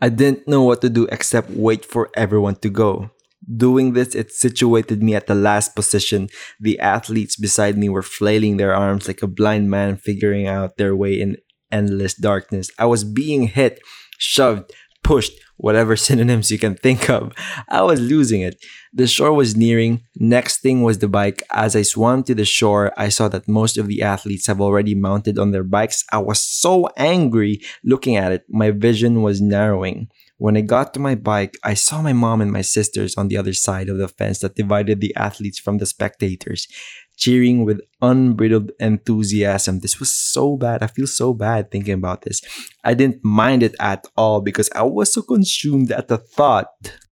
I 0.00 0.08
didn't 0.08 0.48
know 0.48 0.62
what 0.62 0.80
to 0.80 0.88
do 0.88 1.06
except 1.12 1.50
wait 1.50 1.84
for 1.84 2.10
everyone 2.16 2.56
to 2.56 2.70
go. 2.70 3.10
Doing 3.54 3.92
this, 3.92 4.14
it 4.14 4.32
situated 4.32 5.02
me 5.02 5.14
at 5.14 5.28
the 5.28 5.34
last 5.34 5.76
position. 5.76 6.28
The 6.58 6.78
athletes 6.80 7.36
beside 7.36 7.78
me 7.78 7.88
were 7.88 8.02
flailing 8.02 8.56
their 8.56 8.74
arms 8.74 9.06
like 9.06 9.22
a 9.22 9.28
blind 9.28 9.70
man 9.70 9.96
figuring 9.96 10.48
out 10.48 10.76
their 10.76 10.96
way 10.96 11.20
in 11.20 11.36
endless 11.70 12.14
darkness. 12.14 12.70
I 12.78 12.86
was 12.86 13.04
being 13.04 13.46
hit, 13.48 13.80
shoved, 14.18 14.72
pushed, 15.04 15.32
whatever 15.56 15.96
synonyms 16.06 16.50
you 16.50 16.58
can 16.58 16.74
think 16.74 17.08
of. 17.08 17.32
I 17.68 17.82
was 17.82 18.00
losing 18.00 18.40
it. 18.40 18.56
The 18.92 19.06
shore 19.06 19.32
was 19.32 19.56
nearing. 19.56 20.02
Next 20.16 20.60
thing 20.60 20.82
was 20.82 20.98
the 20.98 21.08
bike. 21.08 21.42
As 21.52 21.76
I 21.76 21.82
swam 21.82 22.24
to 22.24 22.34
the 22.34 22.44
shore, 22.44 22.92
I 22.96 23.08
saw 23.08 23.28
that 23.28 23.48
most 23.48 23.78
of 23.78 23.86
the 23.86 24.02
athletes 24.02 24.46
have 24.46 24.60
already 24.60 24.94
mounted 24.94 25.38
on 25.38 25.52
their 25.52 25.64
bikes. 25.64 26.04
I 26.12 26.18
was 26.18 26.40
so 26.40 26.88
angry 26.96 27.60
looking 27.84 28.16
at 28.16 28.32
it. 28.32 28.44
My 28.48 28.70
vision 28.70 29.22
was 29.22 29.40
narrowing. 29.40 30.08
When 30.38 30.56
I 30.56 30.60
got 30.60 30.92
to 30.94 31.00
my 31.00 31.14
bike, 31.14 31.56
I 31.64 31.72
saw 31.72 32.02
my 32.02 32.12
mom 32.12 32.42
and 32.42 32.52
my 32.52 32.60
sisters 32.60 33.16
on 33.16 33.28
the 33.28 33.38
other 33.38 33.54
side 33.54 33.88
of 33.88 33.96
the 33.96 34.06
fence 34.06 34.40
that 34.40 34.54
divided 34.54 35.00
the 35.00 35.14
athletes 35.16 35.58
from 35.58 35.78
the 35.78 35.86
spectators, 35.86 36.68
cheering 37.16 37.64
with 37.64 37.80
unbridled 38.02 38.72
enthusiasm. 38.78 39.80
This 39.80 39.98
was 39.98 40.14
so 40.14 40.58
bad. 40.58 40.82
I 40.82 40.88
feel 40.88 41.06
so 41.06 41.32
bad 41.32 41.70
thinking 41.70 41.94
about 41.94 42.22
this. 42.22 42.42
I 42.84 42.92
didn't 42.92 43.24
mind 43.24 43.62
it 43.62 43.74
at 43.80 44.06
all 44.14 44.42
because 44.42 44.68
I 44.74 44.82
was 44.82 45.14
so 45.14 45.22
consumed 45.22 45.90
at 45.90 46.08
the 46.08 46.18
thought 46.18 46.68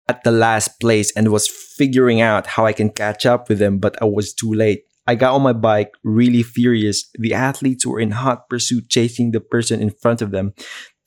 at 0.08 0.24
the 0.24 0.32
last 0.32 0.80
place 0.80 1.12
and 1.16 1.30
was 1.30 1.46
figuring 1.46 2.20
out 2.20 2.48
how 2.48 2.66
I 2.66 2.72
can 2.72 2.90
catch 2.90 3.24
up 3.24 3.48
with 3.48 3.60
them, 3.60 3.78
but 3.78 4.02
I 4.02 4.06
was 4.06 4.34
too 4.34 4.52
late. 4.52 4.82
I 5.06 5.14
got 5.14 5.34
on 5.34 5.42
my 5.42 5.52
bike 5.52 5.92
really 6.02 6.42
furious. 6.42 7.08
The 7.14 7.34
athletes 7.34 7.86
were 7.86 8.00
in 8.00 8.10
hot 8.10 8.48
pursuit 8.48 8.88
chasing 8.88 9.30
the 9.30 9.40
person 9.40 9.80
in 9.80 9.90
front 9.90 10.22
of 10.22 10.32
them. 10.32 10.54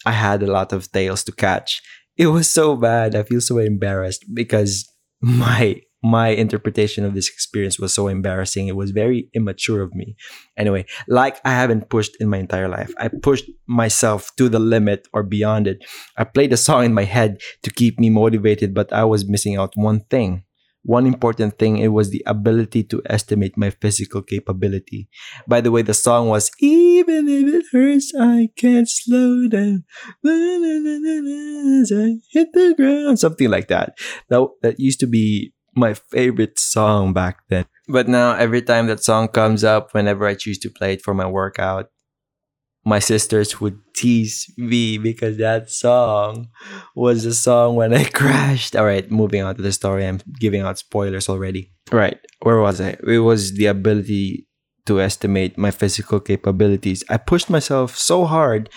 I 0.06 0.12
had 0.12 0.44
a 0.44 0.52
lot 0.52 0.72
of 0.72 0.92
tails 0.92 1.24
to 1.26 1.32
catch 1.32 1.82
it 2.18 2.28
was 2.28 2.50
so 2.50 2.76
bad. 2.76 3.16
I 3.16 3.24
feel 3.24 3.42
so 3.42 3.58
embarrassed 3.58 4.26
because 4.34 4.90
my 5.22 5.82
my 6.06 6.28
interpretation 6.30 7.04
of 7.04 7.16
this 7.16 7.28
experience 7.28 7.80
was 7.80 7.92
so 7.92 8.08
embarrassing. 8.08 8.68
It 8.68 8.76
was 8.76 8.92
very 8.92 9.28
immature 9.34 9.82
of 9.82 9.96
me. 9.96 10.16
Anyway, 10.56 10.86
like 11.08 11.42
I 11.44 11.52
haven't 11.52 11.90
pushed 11.90 12.16
in 12.20 12.30
my 12.30 12.38
entire 12.38 12.68
life. 12.68 12.94
I 13.00 13.08
pushed 13.08 13.50
myself 13.66 14.30
to 14.38 14.48
the 14.48 14.60
limit 14.60 15.08
or 15.14 15.24
beyond 15.24 15.66
it. 15.66 15.84
I 16.16 16.24
played 16.24 16.54
a 16.54 16.58
song 16.58 16.86
in 16.86 16.94
my 16.94 17.06
head 17.06 17.42
to 17.64 17.72
keep 17.72 18.00
me 18.00 18.12
motivated, 18.12 18.76
but 18.76 18.94
I 18.94 19.04
was 19.04 19.28
missing 19.28 19.56
out 19.58 19.74
one 19.76 20.02
thing 20.12 20.45
one 20.86 21.08
important 21.08 21.58
thing 21.58 21.78
it 21.78 21.90
was 21.90 22.12
the 22.12 22.24
ability 22.28 22.84
to 22.84 23.02
estimate 23.08 23.58
my 23.58 23.72
physical 23.72 24.22
capability. 24.22 25.10
By 25.48 25.62
the 25.62 25.72
way 25.72 25.82
the 25.82 25.94
song 25.94 26.30
was 26.30 26.52
even 26.60 27.28
if 27.28 27.54
it 27.54 27.66
hurts 27.72 28.14
i 28.14 28.50
can't 28.56 28.88
slow 28.88 29.48
down. 29.50 29.84
As 30.24 31.92
i 31.92 32.22
hit 32.32 32.54
the 32.54 32.76
ground. 32.78 33.20
Something 33.20 33.50
like 33.50 33.68
that. 33.68 33.98
That, 34.30 34.48
that 34.62 34.80
used 34.80 35.00
to 35.00 35.08
be 35.08 35.54
my 35.76 35.94
favorite 35.94 36.60
song 36.60 37.14
back 37.14 37.40
then. 37.50 37.66
But 37.88 38.08
now 38.08 38.36
every 38.36 38.62
time 38.62 38.88
that 38.88 39.04
song 39.04 39.28
comes 39.28 39.64
up 39.64 39.94
whenever 39.94 40.26
i 40.28 40.36
choose 40.36 40.60
to 40.60 40.70
play 40.70 40.94
it 40.94 41.02
for 41.02 41.14
my 41.14 41.26
workout 41.26 41.90
my 42.86 43.00
sisters 43.00 43.60
would 43.60 43.80
tease 43.96 44.54
me 44.58 45.00
because 45.00 45.38
that 45.38 45.72
song 45.72 46.50
was 46.96 47.24
the 47.24 47.34
song 47.34 47.76
when 47.76 47.94
I 47.94 48.04
crashed. 48.20 48.76
All 48.76 48.86
right, 48.86 49.10
moving 49.10 49.42
on 49.42 49.56
to 49.56 49.62
the 49.62 49.72
story. 49.72 50.06
I'm 50.06 50.22
giving 50.40 50.62
out 50.62 50.78
spoilers 50.78 51.28
already. 51.28 51.74
Right, 51.92 52.20
where 52.42 52.60
was 52.60 52.80
I? 52.80 52.98
It 53.08 53.20
was 53.20 53.54
the 53.54 53.66
ability 53.66 54.48
to 54.86 55.02
estimate 55.02 55.58
my 55.58 55.72
physical 55.72 56.20
capabilities. 56.20 57.04
I 57.10 57.18
pushed 57.18 57.50
myself 57.50 57.98
so 57.98 58.26
hard 58.26 58.70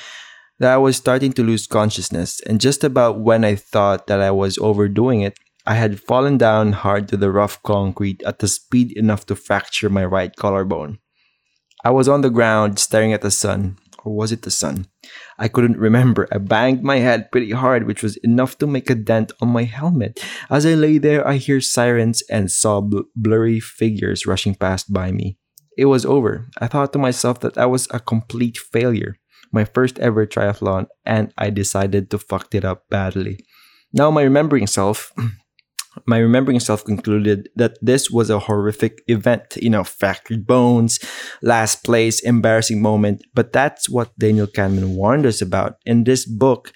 that 0.59 0.73
I 0.73 0.79
was 0.79 0.97
starting 0.97 1.33
to 1.35 1.45
lose 1.45 1.67
consciousness. 1.67 2.41
And 2.41 2.61
just 2.61 2.83
about 2.83 3.21
when 3.21 3.45
I 3.45 3.55
thought 3.57 4.07
that 4.07 4.21
I 4.21 4.31
was 4.31 4.59
overdoing 4.59 5.21
it, 5.21 5.39
I 5.67 5.75
had 5.75 6.01
fallen 6.01 6.39
down 6.39 6.73
hard 6.73 7.09
to 7.09 7.17
the 7.19 7.31
rough 7.31 7.63
concrete 7.63 8.23
at 8.23 8.39
the 8.39 8.49
speed 8.49 8.97
enough 8.97 9.27
to 9.27 9.37
fracture 9.37 9.91
my 9.91 10.05
right 10.05 10.35
collarbone. 10.35 10.99
I 11.85 11.91
was 11.91 12.09
on 12.09 12.23
the 12.23 12.31
ground 12.31 12.79
staring 12.79 13.13
at 13.13 13.21
the 13.21 13.31
sun, 13.31 13.77
or 14.09 14.17
was 14.17 14.33
it 14.33 14.43
the 14.43 14.51
sun? 14.51 14.87
I 15.39 15.49
couldn't 15.49 15.77
remember. 15.77 16.27
I 16.33 16.39
banged 16.39 16.83
my 16.83 16.97
head 16.97 17.31
pretty 17.31 17.53
hard, 17.53 17.87
which 17.87 18.03
was 18.03 18.17
enough 18.25 18.57
to 18.59 18.67
make 18.67 18.89
a 18.89 18.95
dent 18.95 19.33
on 19.43 19.49
my 19.49 19.65
helmet. 19.65 20.25
As 20.49 20.65
I 20.65 20.73
lay 20.73 20.97
there, 20.97 21.27
I 21.29 21.37
hear 21.37 21.61
sirens 21.61 22.23
and 22.31 22.51
saw 22.51 22.81
bl- 22.81 23.13
blurry 23.15 23.61
figures 23.61 24.27
rushing 24.27 24.55
past 24.55 24.93
by 24.93 25.13
me. 25.13 25.37
It 25.77 25.85
was 25.87 26.07
over. 26.07 26.49
I 26.59 26.67
thought 26.67 26.93
to 26.95 26.99
myself 26.99 27.41
that 27.41 27.59
I 27.59 27.67
was 27.67 27.87
a 27.91 28.01
complete 28.01 28.57
failure, 28.57 29.17
my 29.53 29.65
first 29.65 29.99
ever 29.99 30.27
triathlon, 30.27 30.87
and 31.05 31.33
I 31.37 31.51
decided 31.51 32.11
to 32.11 32.19
fuck 32.19 32.55
it 32.55 32.65
up 32.65 32.89
badly. 32.89 33.45
Now, 33.93 34.11
my 34.11 34.23
remembering 34.23 34.67
self 34.67 35.13
my 36.07 36.19
remembering 36.19 36.61
self 36.61 36.85
concluded 36.85 37.49
that 37.57 37.79
this 37.83 38.11
was 38.11 38.31
a 38.31 38.39
horrific 38.39 39.03
event, 39.09 39.57
you 39.57 39.71
know, 39.71 39.85
fractured 39.85 40.47
bones, 40.47 40.99
last 41.43 41.85
place, 41.85 42.21
embarrassing 42.21 42.81
moment. 42.83 43.23
But 43.35 43.53
that's 43.53 43.89
what 43.89 44.17
Daniel 44.19 44.47
Kahneman 44.47 44.95
warned 44.95 45.27
us 45.27 45.41
about 45.41 45.77
in 45.85 46.05
this 46.05 46.25
book. 46.27 46.73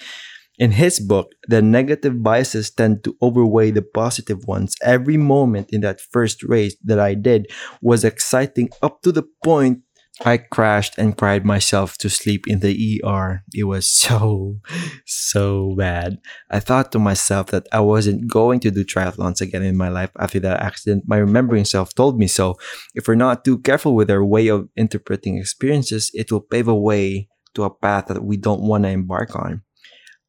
In 0.58 0.72
his 0.72 1.00
book, 1.00 1.32
the 1.48 1.62
negative 1.62 2.22
biases 2.22 2.70
tend 2.70 3.02
to 3.04 3.16
overweigh 3.22 3.70
the 3.70 3.82
positive 3.82 4.46
ones. 4.46 4.76
Every 4.82 5.16
moment 5.16 5.68
in 5.72 5.80
that 5.80 6.00
first 6.00 6.42
race 6.44 6.76
that 6.84 7.00
I 7.00 7.14
did 7.14 7.50
was 7.80 8.04
exciting 8.04 8.70
up 8.82 9.02
to 9.02 9.12
the 9.12 9.24
point 9.42 9.80
I 10.20 10.36
crashed 10.36 10.98
and 10.98 11.16
cried 11.16 11.44
myself 11.44 11.96
to 11.98 12.10
sleep 12.10 12.46
in 12.46 12.60
the 12.60 13.02
ER. 13.04 13.42
It 13.54 13.64
was 13.64 13.88
so, 13.90 14.60
so 15.06 15.74
bad. 15.76 16.18
I 16.50 16.60
thought 16.60 16.92
to 16.92 16.98
myself 16.98 17.46
that 17.48 17.66
I 17.72 17.80
wasn't 17.80 18.30
going 18.30 18.60
to 18.60 18.70
do 18.70 18.84
triathlons 18.84 19.40
again 19.40 19.62
in 19.62 19.76
my 19.76 19.88
life 19.88 20.10
after 20.18 20.38
that 20.40 20.60
accident. 20.60 21.04
My 21.06 21.16
remembering 21.16 21.64
self 21.64 21.94
told 21.94 22.18
me 22.18 22.26
so. 22.26 22.56
If 22.94 23.08
we're 23.08 23.14
not 23.14 23.44
too 23.44 23.58
careful 23.58 23.94
with 23.94 24.10
our 24.10 24.24
way 24.24 24.48
of 24.48 24.68
interpreting 24.76 25.38
experiences, 25.38 26.10
it 26.12 26.30
will 26.30 26.42
pave 26.42 26.68
a 26.68 26.74
way 26.74 27.28
to 27.54 27.64
a 27.64 27.70
path 27.70 28.06
that 28.06 28.24
we 28.24 28.36
don't 28.36 28.62
want 28.62 28.84
to 28.84 28.90
embark 28.90 29.34
on. 29.34 29.62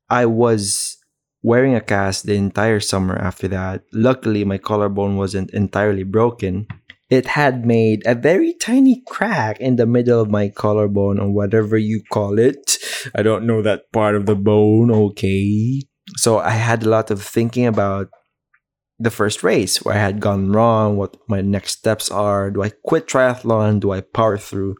I 0.10 0.26
was 0.26 0.98
wearing 1.42 1.76
a 1.76 1.82
cast 1.82 2.26
the 2.26 2.36
entire 2.36 2.80
summer 2.80 3.18
after 3.18 3.48
that. 3.50 3.84
Luckily, 3.94 4.46
my 4.46 4.58
collarbone 4.58 5.18
wasn't 5.18 5.52
entirely 5.52 6.04
broken 6.04 6.68
it 7.10 7.28
had 7.28 7.66
made 7.66 8.02
a 8.06 8.16
very 8.16 8.54
tiny 8.54 9.04
crack 9.08 9.60
in 9.60 9.76
the 9.76 9.86
middle 9.86 10.22
of 10.22 10.30
my 10.30 10.50
collarbone 10.50 11.20
or 11.20 11.32
whatever 11.32 11.78
you 11.78 12.02
call 12.12 12.40
it. 12.40 12.78
I 13.14 13.22
don't 13.22 13.46
know 13.46 13.62
that 13.62 13.92
part 13.92 14.16
of 14.16 14.26
the 14.26 14.36
bone, 14.36 14.90
okay? 14.90 15.82
So 16.18 16.40
I 16.40 16.52
had 16.52 16.84
a 16.84 16.90
lot 16.90 17.12
of 17.12 17.22
thinking 17.22 17.66
about 17.66 18.10
the 19.00 19.12
first 19.12 19.44
race 19.44 19.84
where 19.84 19.96
I 19.96 20.00
had 20.00 20.20
gone 20.20 20.52
wrong, 20.52 20.98
what 20.98 21.18
my 21.28 21.42
next 21.42 21.74
steps 21.74 22.10
are. 22.10 22.50
Do 22.52 22.64
I 22.64 22.72
quit 22.84 23.08
triathlon? 23.08 23.80
Do 23.80 23.92
I 23.92 24.02
power 24.02 24.38
through? 24.38 24.76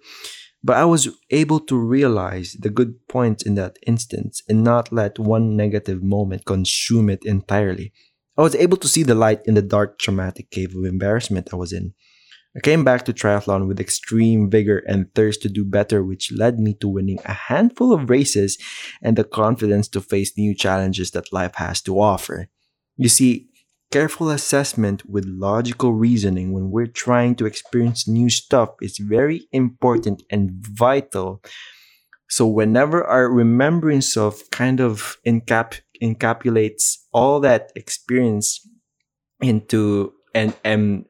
But 0.64 0.78
I 0.78 0.86
was 0.86 1.10
able 1.30 1.60
to 1.62 1.76
realize 1.76 2.56
the 2.58 2.70
good 2.70 3.08
points 3.10 3.44
in 3.44 3.56
that 3.56 3.78
instance 3.86 4.42
and 4.48 4.64
not 4.64 4.94
let 4.94 5.20
one 5.20 5.58
negative 5.58 6.02
moment 6.02 6.46
consume 6.46 7.10
it 7.10 7.26
entirely. 7.26 7.92
I 8.38 8.42
was 8.42 8.56
able 8.56 8.78
to 8.78 8.88
see 8.88 9.04
the 9.04 9.14
light 9.14 9.42
in 9.46 9.56
the 9.56 9.62
dark, 9.62 10.00
traumatic 10.00 10.50
cave 10.52 10.74
of 10.76 10.86
embarrassment 10.86 11.50
I 11.52 11.58
was 11.58 11.74
in. 11.74 11.94
I 12.56 12.60
came 12.60 12.84
back 12.84 13.04
to 13.06 13.14
triathlon 13.14 13.68
with 13.68 13.80
extreme 13.80 14.50
vigor 14.50 14.84
and 14.88 15.14
thirst 15.16 15.42
to 15.42 15.50
do 15.50 15.66
better, 15.66 16.04
which 16.04 16.32
led 16.32 16.60
me 16.60 16.76
to 16.76 16.88
winning 16.88 17.20
a 17.26 17.34
handful 17.34 17.92
of 17.92 18.10
races 18.10 18.60
and 19.02 19.18
the 19.18 19.24
confidence 19.24 19.88
to 19.90 20.02
face 20.02 20.38
new 20.38 20.54
challenges 20.54 21.12
that 21.12 21.34
life 21.34 21.56
has 21.56 21.82
to 21.82 22.00
offer. 22.00 22.50
You 22.96 23.10
see, 23.10 23.48
careful 23.92 24.30
assessment 24.30 25.10
with 25.10 25.26
logical 25.26 25.94
reasoning 25.94 26.54
when 26.54 26.70
we're 26.70 26.86
trying 26.86 27.36
to 27.36 27.48
experience 27.48 28.08
new 28.08 28.30
stuff 28.30 28.70
is 28.82 29.00
very 29.00 29.48
important 29.52 30.22
and 30.30 30.52
vital. 30.52 31.42
So, 32.30 32.46
whenever 32.46 33.04
our 33.04 33.32
remembrance 33.32 34.16
of 34.16 34.50
kind 34.52 34.80
of 34.80 35.18
encap- 35.26 35.82
encapsulates 36.02 36.98
all 37.12 37.40
that 37.40 37.72
experience 37.76 38.68
into 39.42 40.14
and, 40.36 40.56
and 40.64 41.06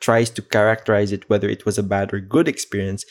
tries 0.00 0.30
to 0.30 0.42
characterize 0.42 1.12
it 1.12 1.28
whether 1.28 1.48
it 1.48 1.66
was 1.66 1.78
a 1.78 1.82
bad 1.82 2.12
or 2.12 2.20
good 2.20 2.48
experience, 2.48 3.04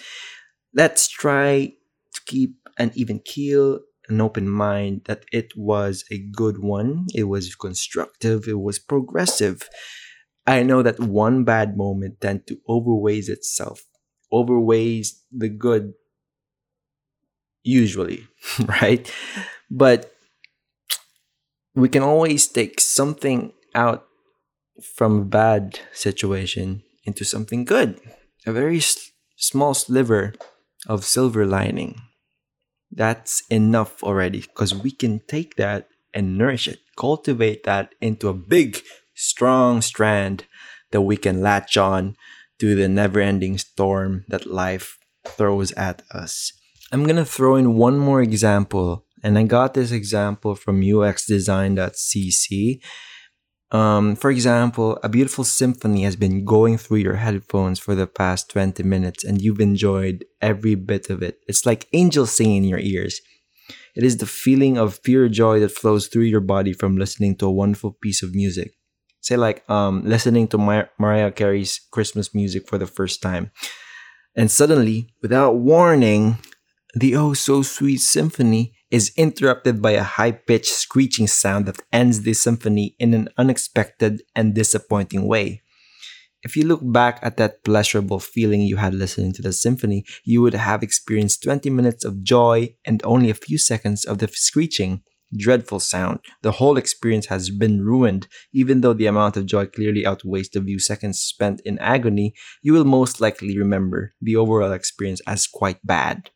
let's 0.73 1.07
try 1.07 1.73
to 2.13 2.21
keep 2.25 2.55
an 2.77 2.91
even 2.95 3.19
keel, 3.19 3.79
an 4.09 4.21
open 4.21 4.49
mind 4.49 5.01
that 5.05 5.25
it 5.31 5.51
was 5.55 6.05
a 6.11 6.19
good 6.31 6.59
one. 6.59 7.07
It 7.13 7.25
was 7.25 7.55
constructive. 7.55 8.47
It 8.47 8.59
was 8.59 8.79
progressive. 8.79 9.67
I 10.45 10.63
know 10.63 10.81
that 10.81 10.99
one 10.99 11.43
bad 11.43 11.77
moment 11.77 12.21
tend 12.21 12.47
to 12.47 12.57
overweighs 12.69 13.29
itself, 13.29 13.83
overweighs 14.31 15.21
the 15.31 15.49
good 15.49 15.93
usually, 17.63 18.27
right? 18.81 19.11
But 19.69 20.11
we 21.75 21.89
can 21.89 22.03
always 22.03 22.47
take 22.47 22.79
something 22.79 23.53
out 23.75 24.06
from 24.81 25.21
a 25.21 25.25
bad 25.25 25.79
situation 25.93 26.83
into 27.03 27.23
something 27.23 27.65
good. 27.65 27.99
A 28.45 28.51
very 28.51 28.77
s- 28.77 29.11
small 29.35 29.73
sliver 29.73 30.33
of 30.87 31.03
silver 31.03 31.45
lining. 31.45 32.01
That's 32.91 33.43
enough 33.49 34.03
already 34.03 34.41
because 34.41 34.73
we 34.73 34.91
can 34.91 35.21
take 35.27 35.55
that 35.55 35.87
and 36.13 36.37
nourish 36.37 36.67
it, 36.67 36.79
cultivate 36.95 37.63
that 37.63 37.93
into 38.01 38.29
a 38.29 38.33
big, 38.33 38.81
strong 39.13 39.81
strand 39.81 40.45
that 40.91 41.01
we 41.01 41.17
can 41.17 41.41
latch 41.41 41.77
on 41.77 42.15
to 42.59 42.75
the 42.75 42.87
never 42.87 43.19
ending 43.19 43.57
storm 43.57 44.25
that 44.29 44.45
life 44.45 44.97
throws 45.25 45.71
at 45.73 46.01
us. 46.11 46.53
I'm 46.91 47.03
going 47.03 47.17
to 47.17 47.25
throw 47.25 47.55
in 47.55 47.75
one 47.75 47.97
more 47.99 48.21
example, 48.21 49.05
and 49.21 49.37
I 49.37 49.43
got 49.43 49.73
this 49.73 49.91
example 49.91 50.55
from 50.55 50.81
uxdesign.cc 50.81 52.79
um, 53.71 54.15
for 54.15 54.31
example, 54.31 54.97
a 55.03 55.09
beautiful 55.09 55.43
symphony 55.43 56.03
has 56.03 56.15
been 56.15 56.45
going 56.45 56.77
through 56.77 56.99
your 56.99 57.15
headphones 57.15 57.79
for 57.79 57.95
the 57.95 58.07
past 58.07 58.49
20 58.49 58.81
minutes 58.83 59.23
and 59.23 59.41
you've 59.41 59.59
enjoyed 59.59 60.23
every 60.41 60.75
bit 60.75 61.09
of 61.09 61.21
it. 61.21 61.39
It's 61.47 61.65
like 61.65 61.87
angels 61.91 62.35
singing 62.35 62.63
in 62.63 62.69
your 62.69 62.79
ears. 62.79 63.19
It 63.95 64.03
is 64.03 64.17
the 64.17 64.25
feeling 64.25 64.77
of 64.77 65.03
pure 65.03 65.27
joy 65.27 65.59
that 65.59 65.71
flows 65.71 66.07
through 66.07 66.23
your 66.23 66.39
body 66.39 66.71
from 66.71 66.97
listening 66.97 67.35
to 67.37 67.47
a 67.47 67.51
wonderful 67.51 67.97
piece 68.01 68.23
of 68.23 68.33
music. 68.33 68.71
Say, 69.19 69.35
like 69.35 69.69
um, 69.69 70.03
listening 70.05 70.47
to 70.49 70.57
Mar- 70.57 70.91
Mariah 70.99 71.31
Carey's 71.31 71.81
Christmas 71.91 72.33
music 72.33 72.69
for 72.69 72.77
the 72.77 72.85
first 72.85 73.21
time. 73.21 73.51
And 74.35 74.49
suddenly, 74.51 75.09
without 75.21 75.57
warning, 75.57 76.37
the 76.93 77.15
oh 77.15 77.33
so 77.33 77.63
sweet 77.63 77.97
symphony 77.97 78.76
is 78.89 79.11
interrupted 79.17 79.81
by 79.81 79.91
a 79.91 80.03
high 80.03 80.31
pitched 80.31 80.73
screeching 80.73 81.27
sound 81.27 81.65
that 81.65 81.81
ends 81.91 82.21
the 82.21 82.33
symphony 82.33 82.95
in 82.99 83.13
an 83.13 83.29
unexpected 83.37 84.21
and 84.35 84.55
disappointing 84.55 85.27
way. 85.27 85.61
If 86.43 86.55
you 86.55 86.65
look 86.65 86.81
back 86.83 87.19
at 87.21 87.37
that 87.37 87.63
pleasurable 87.63 88.19
feeling 88.19 88.61
you 88.61 88.77
had 88.77 88.93
listening 88.93 89.33
to 89.33 89.41
the 89.41 89.51
symphony, 89.51 90.05
you 90.23 90.41
would 90.41 90.53
have 90.53 90.83
experienced 90.83 91.43
20 91.43 91.69
minutes 91.69 92.05
of 92.05 92.23
joy 92.23 92.75
and 92.85 93.01
only 93.03 93.29
a 93.29 93.33
few 93.33 93.57
seconds 93.57 94.05
of 94.05 94.19
the 94.19 94.27
screeching, 94.27 95.01
dreadful 95.35 95.79
sound. 95.79 96.19
The 96.43 96.53
whole 96.53 96.77
experience 96.77 97.25
has 97.25 97.49
been 97.49 97.83
ruined. 97.83 98.27
Even 98.53 98.81
though 98.81 98.93
the 98.93 99.07
amount 99.07 99.35
of 99.35 99.45
joy 99.45 99.65
clearly 99.65 100.05
outweighs 100.05 100.49
the 100.49 100.61
few 100.61 100.79
seconds 100.79 101.19
spent 101.19 101.59
in 101.65 101.79
agony, 101.79 102.33
you 102.61 102.73
will 102.73 102.85
most 102.85 103.19
likely 103.19 103.57
remember 103.57 104.13
the 104.21 104.35
overall 104.35 104.71
experience 104.71 105.21
as 105.27 105.47
quite 105.47 105.85
bad. 105.85 106.29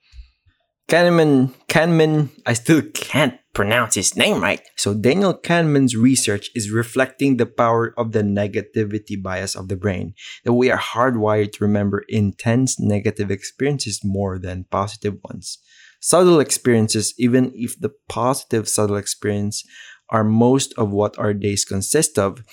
Kahneman, 0.91 1.53
Kahneman, 1.69 2.27
I 2.45 2.51
still 2.51 2.81
can't 2.93 3.35
pronounce 3.53 3.95
his 3.95 4.17
name 4.17 4.41
right. 4.41 4.59
So 4.75 4.93
Daniel 4.93 5.33
Kahneman's 5.33 5.95
research 5.95 6.49
is 6.53 6.69
reflecting 6.69 7.37
the 7.37 7.45
power 7.45 7.93
of 7.97 8.11
the 8.11 8.23
negativity 8.23 9.15
bias 9.15 9.55
of 9.55 9.69
the 9.69 9.77
brain, 9.77 10.15
that 10.43 10.51
we 10.51 10.69
are 10.69 10.77
hardwired 10.77 11.53
to 11.53 11.63
remember 11.63 12.03
intense 12.09 12.77
negative 12.77 13.31
experiences 13.31 14.01
more 14.03 14.37
than 14.37 14.65
positive 14.69 15.15
ones. 15.23 15.59
Subtle 16.01 16.41
experiences, 16.41 17.13
even 17.17 17.53
if 17.55 17.79
the 17.79 17.93
positive 18.09 18.67
subtle 18.67 18.97
experience 18.97 19.63
are 20.09 20.25
most 20.25 20.73
of 20.77 20.91
what 20.91 21.17
our 21.17 21.33
days 21.33 21.63
consist 21.63 22.19
of, 22.19 22.43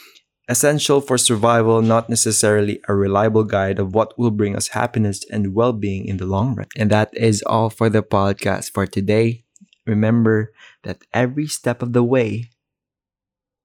essential 0.49 1.01
for 1.01 1.19
survival, 1.19 1.83
not 1.83 2.09
necessarily 2.09 2.81
a 2.89 2.95
reliable 2.95 3.45
guide 3.45 3.79
of 3.79 3.95
what 3.95 4.19
will 4.19 4.31
bring 4.31 4.57
us 4.57 4.69
happiness 4.69 5.25
and 5.31 5.55
well 5.55 5.73
being 5.73 6.07
in 6.07 6.17
the 6.17 6.27
long 6.27 6.55
run. 6.55 6.67
And 6.77 6.91
that 6.91 7.11
is 7.13 7.43
all 7.43 7.69
for 7.71 7.91
the 7.91 8.03
podcast 8.03 8.73
for 8.73 8.87
today. 8.87 9.45
Remember 9.87 10.53
that 10.85 11.05
every 11.13 11.47
step 11.47 11.83
of 11.83 11.93
the 11.93 12.03
way, 12.03 12.51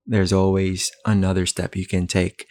there's 0.06 0.34
always 0.34 0.92
another 1.06 1.46
step 1.46 1.76
you 1.76 1.88
can 1.88 2.08
take. 2.08 2.46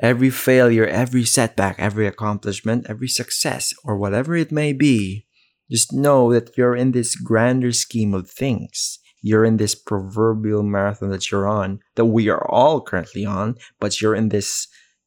Every 0.00 0.30
failure, 0.30 0.86
every 0.86 1.24
setback, 1.24 1.76
every 1.78 2.06
accomplishment, 2.06 2.86
every 2.88 3.08
success, 3.08 3.74
or 3.84 3.96
whatever 3.96 4.34
it 4.36 4.50
may 4.50 4.72
be, 4.72 5.26
just 5.70 5.92
know 5.92 6.32
that 6.32 6.56
you're 6.56 6.76
in 6.76 6.92
this 6.92 7.14
grander 7.14 7.72
scheme 7.72 8.14
of 8.14 8.30
things 8.30 8.98
you're 9.22 9.44
in 9.44 9.56
this 9.56 9.74
proverbial 9.74 10.62
marathon 10.62 11.10
that 11.10 11.30
you're 11.30 11.48
on, 11.48 11.80
that 11.94 12.06
we 12.06 12.28
are 12.28 12.44
all 12.50 12.80
currently 12.80 13.24
on, 13.24 13.56
but 13.80 14.00
you're 14.00 14.14
in 14.14 14.28
this 14.28 14.66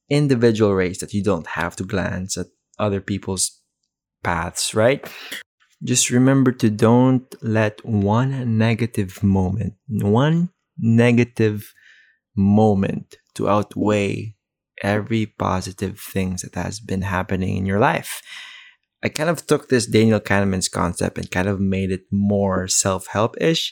individual 0.09 0.73
race 0.73 0.99
that 0.99 1.13
you 1.13 1.23
don't 1.23 1.47
have 1.47 1.75
to 1.75 1.83
glance 1.83 2.37
at 2.37 2.47
other 2.79 3.01
people's 3.01 3.61
paths, 4.23 4.73
right? 4.73 5.07
Just 5.83 6.09
remember 6.09 6.51
to 6.53 6.69
don't 6.69 7.35
let 7.43 7.85
one 7.85 8.57
negative 8.57 9.21
moment, 9.21 9.73
one 9.87 10.49
negative 10.79 11.73
moment 12.35 13.17
to 13.35 13.49
outweigh 13.49 14.35
every 14.81 15.25
positive 15.25 15.99
things 15.99 16.41
that 16.41 16.55
has 16.55 16.79
been 16.79 17.01
happening 17.01 17.57
in 17.57 17.65
your 17.65 17.79
life. 17.79 18.21
I 19.05 19.09
kind 19.09 19.29
of 19.29 19.45
took 19.45 19.69
this 19.69 19.85
Daniel 19.85 20.19
Kahneman's 20.19 20.67
concept 20.67 21.19
and 21.19 21.29
kind 21.29 21.47
of 21.47 21.59
made 21.59 21.91
it 21.91 22.05
more 22.11 22.67
self-help 22.67 23.35
ish. 23.39 23.71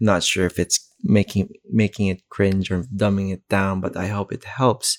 Not 0.00 0.24
sure 0.24 0.46
if 0.46 0.58
it's 0.58 0.80
making 1.04 1.50
making 1.68 2.06
it 2.06 2.22
cringe 2.30 2.70
or 2.70 2.84
dumbing 2.84 3.30
it 3.30 3.46
down, 3.50 3.82
but 3.82 3.94
I 3.94 4.06
hope 4.06 4.32
it 4.32 4.44
helps. 4.44 4.96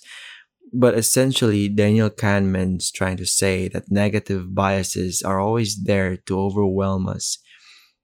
But 0.72 0.94
essentially, 0.94 1.68
Daniel 1.68 2.12
Kahneman's 2.12 2.92
trying 2.92 3.18
to 3.18 3.26
say 3.26 3.70
that 3.70 3.90
negative 3.90 4.54
biases 4.54 5.24
are 5.24 5.40
always 5.40 5.84
there 5.84 6.16
to 6.28 6.40
overwhelm 6.40 7.10
us. 7.10 7.40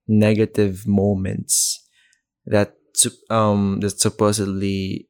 Negative 0.07 0.87
moments 0.87 1.85
that 2.47 2.73
um 3.29 3.81
that 3.81 3.99
supposedly 4.01 5.07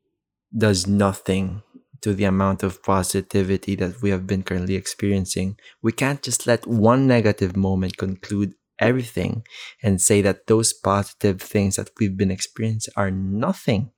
does 0.51 0.86
nothing 0.86 1.63
to 2.01 2.13
the 2.13 2.25
amount 2.25 2.63
of 2.63 2.83
positivity 2.83 3.75
that 3.75 4.01
we 4.01 4.10
have 4.10 4.27
been 4.27 4.43
currently 4.43 4.75
experiencing. 4.75 5.57
We 5.81 5.91
can't 5.91 6.21
just 6.21 6.47
let 6.47 6.67
one 6.67 7.07
negative 7.07 7.55
moment 7.55 7.97
conclude 7.97 8.53
everything 8.79 9.43
and 9.81 10.01
say 10.01 10.21
that 10.21 10.47
those 10.47 10.73
positive 10.73 11.41
things 11.41 11.75
that 11.75 11.89
we've 11.99 12.17
been 12.17 12.31
experiencing 12.31 12.93
are 12.95 13.12
nothing. 13.12 13.91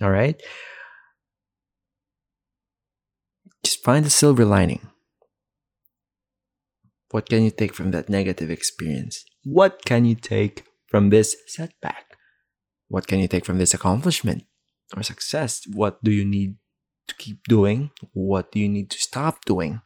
All 0.00 0.10
right? 0.10 0.40
Just 3.64 3.82
find 3.82 4.04
the 4.04 4.10
silver 4.10 4.44
lining. 4.44 4.88
What 7.10 7.28
can 7.28 7.44
you 7.44 7.50
take 7.50 7.74
from 7.74 7.92
that 7.92 8.08
negative 8.08 8.50
experience? 8.50 9.24
What 9.44 9.84
can 9.84 10.04
you 10.04 10.14
take 10.14 10.64
from 10.86 11.10
this 11.10 11.36
setback? 11.46 12.16
What 12.88 13.06
can 13.06 13.20
you 13.20 13.28
take 13.28 13.44
from 13.44 13.58
this 13.58 13.74
accomplishment 13.74 14.44
or 14.96 15.02
success? 15.02 15.62
What 15.72 16.02
do 16.02 16.10
you 16.10 16.24
need 16.24 16.56
to 17.08 17.14
keep 17.16 17.44
doing? 17.48 17.90
What 18.12 18.52
do 18.52 18.60
you 18.60 18.68
need 18.68 18.90
to 18.90 18.98
stop 18.98 19.44
doing? 19.44 19.80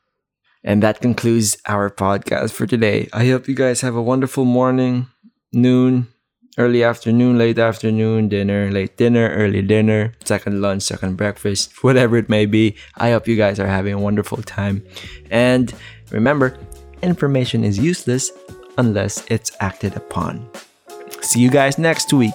And 0.62 0.82
that 0.82 1.00
concludes 1.00 1.56
our 1.66 1.90
podcast 1.90 2.52
for 2.52 2.66
today. 2.66 3.08
I 3.12 3.28
hope 3.28 3.48
you 3.48 3.54
guys 3.54 3.80
have 3.80 3.96
a 3.96 4.02
wonderful 4.02 4.44
morning, 4.44 5.06
noon, 5.52 6.08
early 6.58 6.84
afternoon, 6.84 7.38
late 7.38 7.58
afternoon, 7.58 8.28
dinner, 8.28 8.70
late 8.70 8.96
dinner, 8.98 9.30
early 9.30 9.62
dinner, 9.62 10.12
second 10.24 10.60
lunch, 10.60 10.82
second 10.82 11.16
breakfast, 11.16 11.82
whatever 11.82 12.18
it 12.18 12.28
may 12.28 12.44
be. 12.44 12.76
I 12.96 13.12
hope 13.12 13.26
you 13.26 13.36
guys 13.36 13.58
are 13.58 13.66
having 13.66 13.94
a 13.94 13.98
wonderful 13.98 14.42
time. 14.42 14.84
And 15.30 15.72
remember, 16.10 16.58
information 17.02 17.64
is 17.64 17.78
useless 17.78 18.30
unless 18.76 19.24
it's 19.30 19.52
acted 19.60 19.96
upon. 19.96 20.46
See 21.22 21.40
you 21.40 21.50
guys 21.50 21.78
next 21.78 22.12
week. 22.12 22.34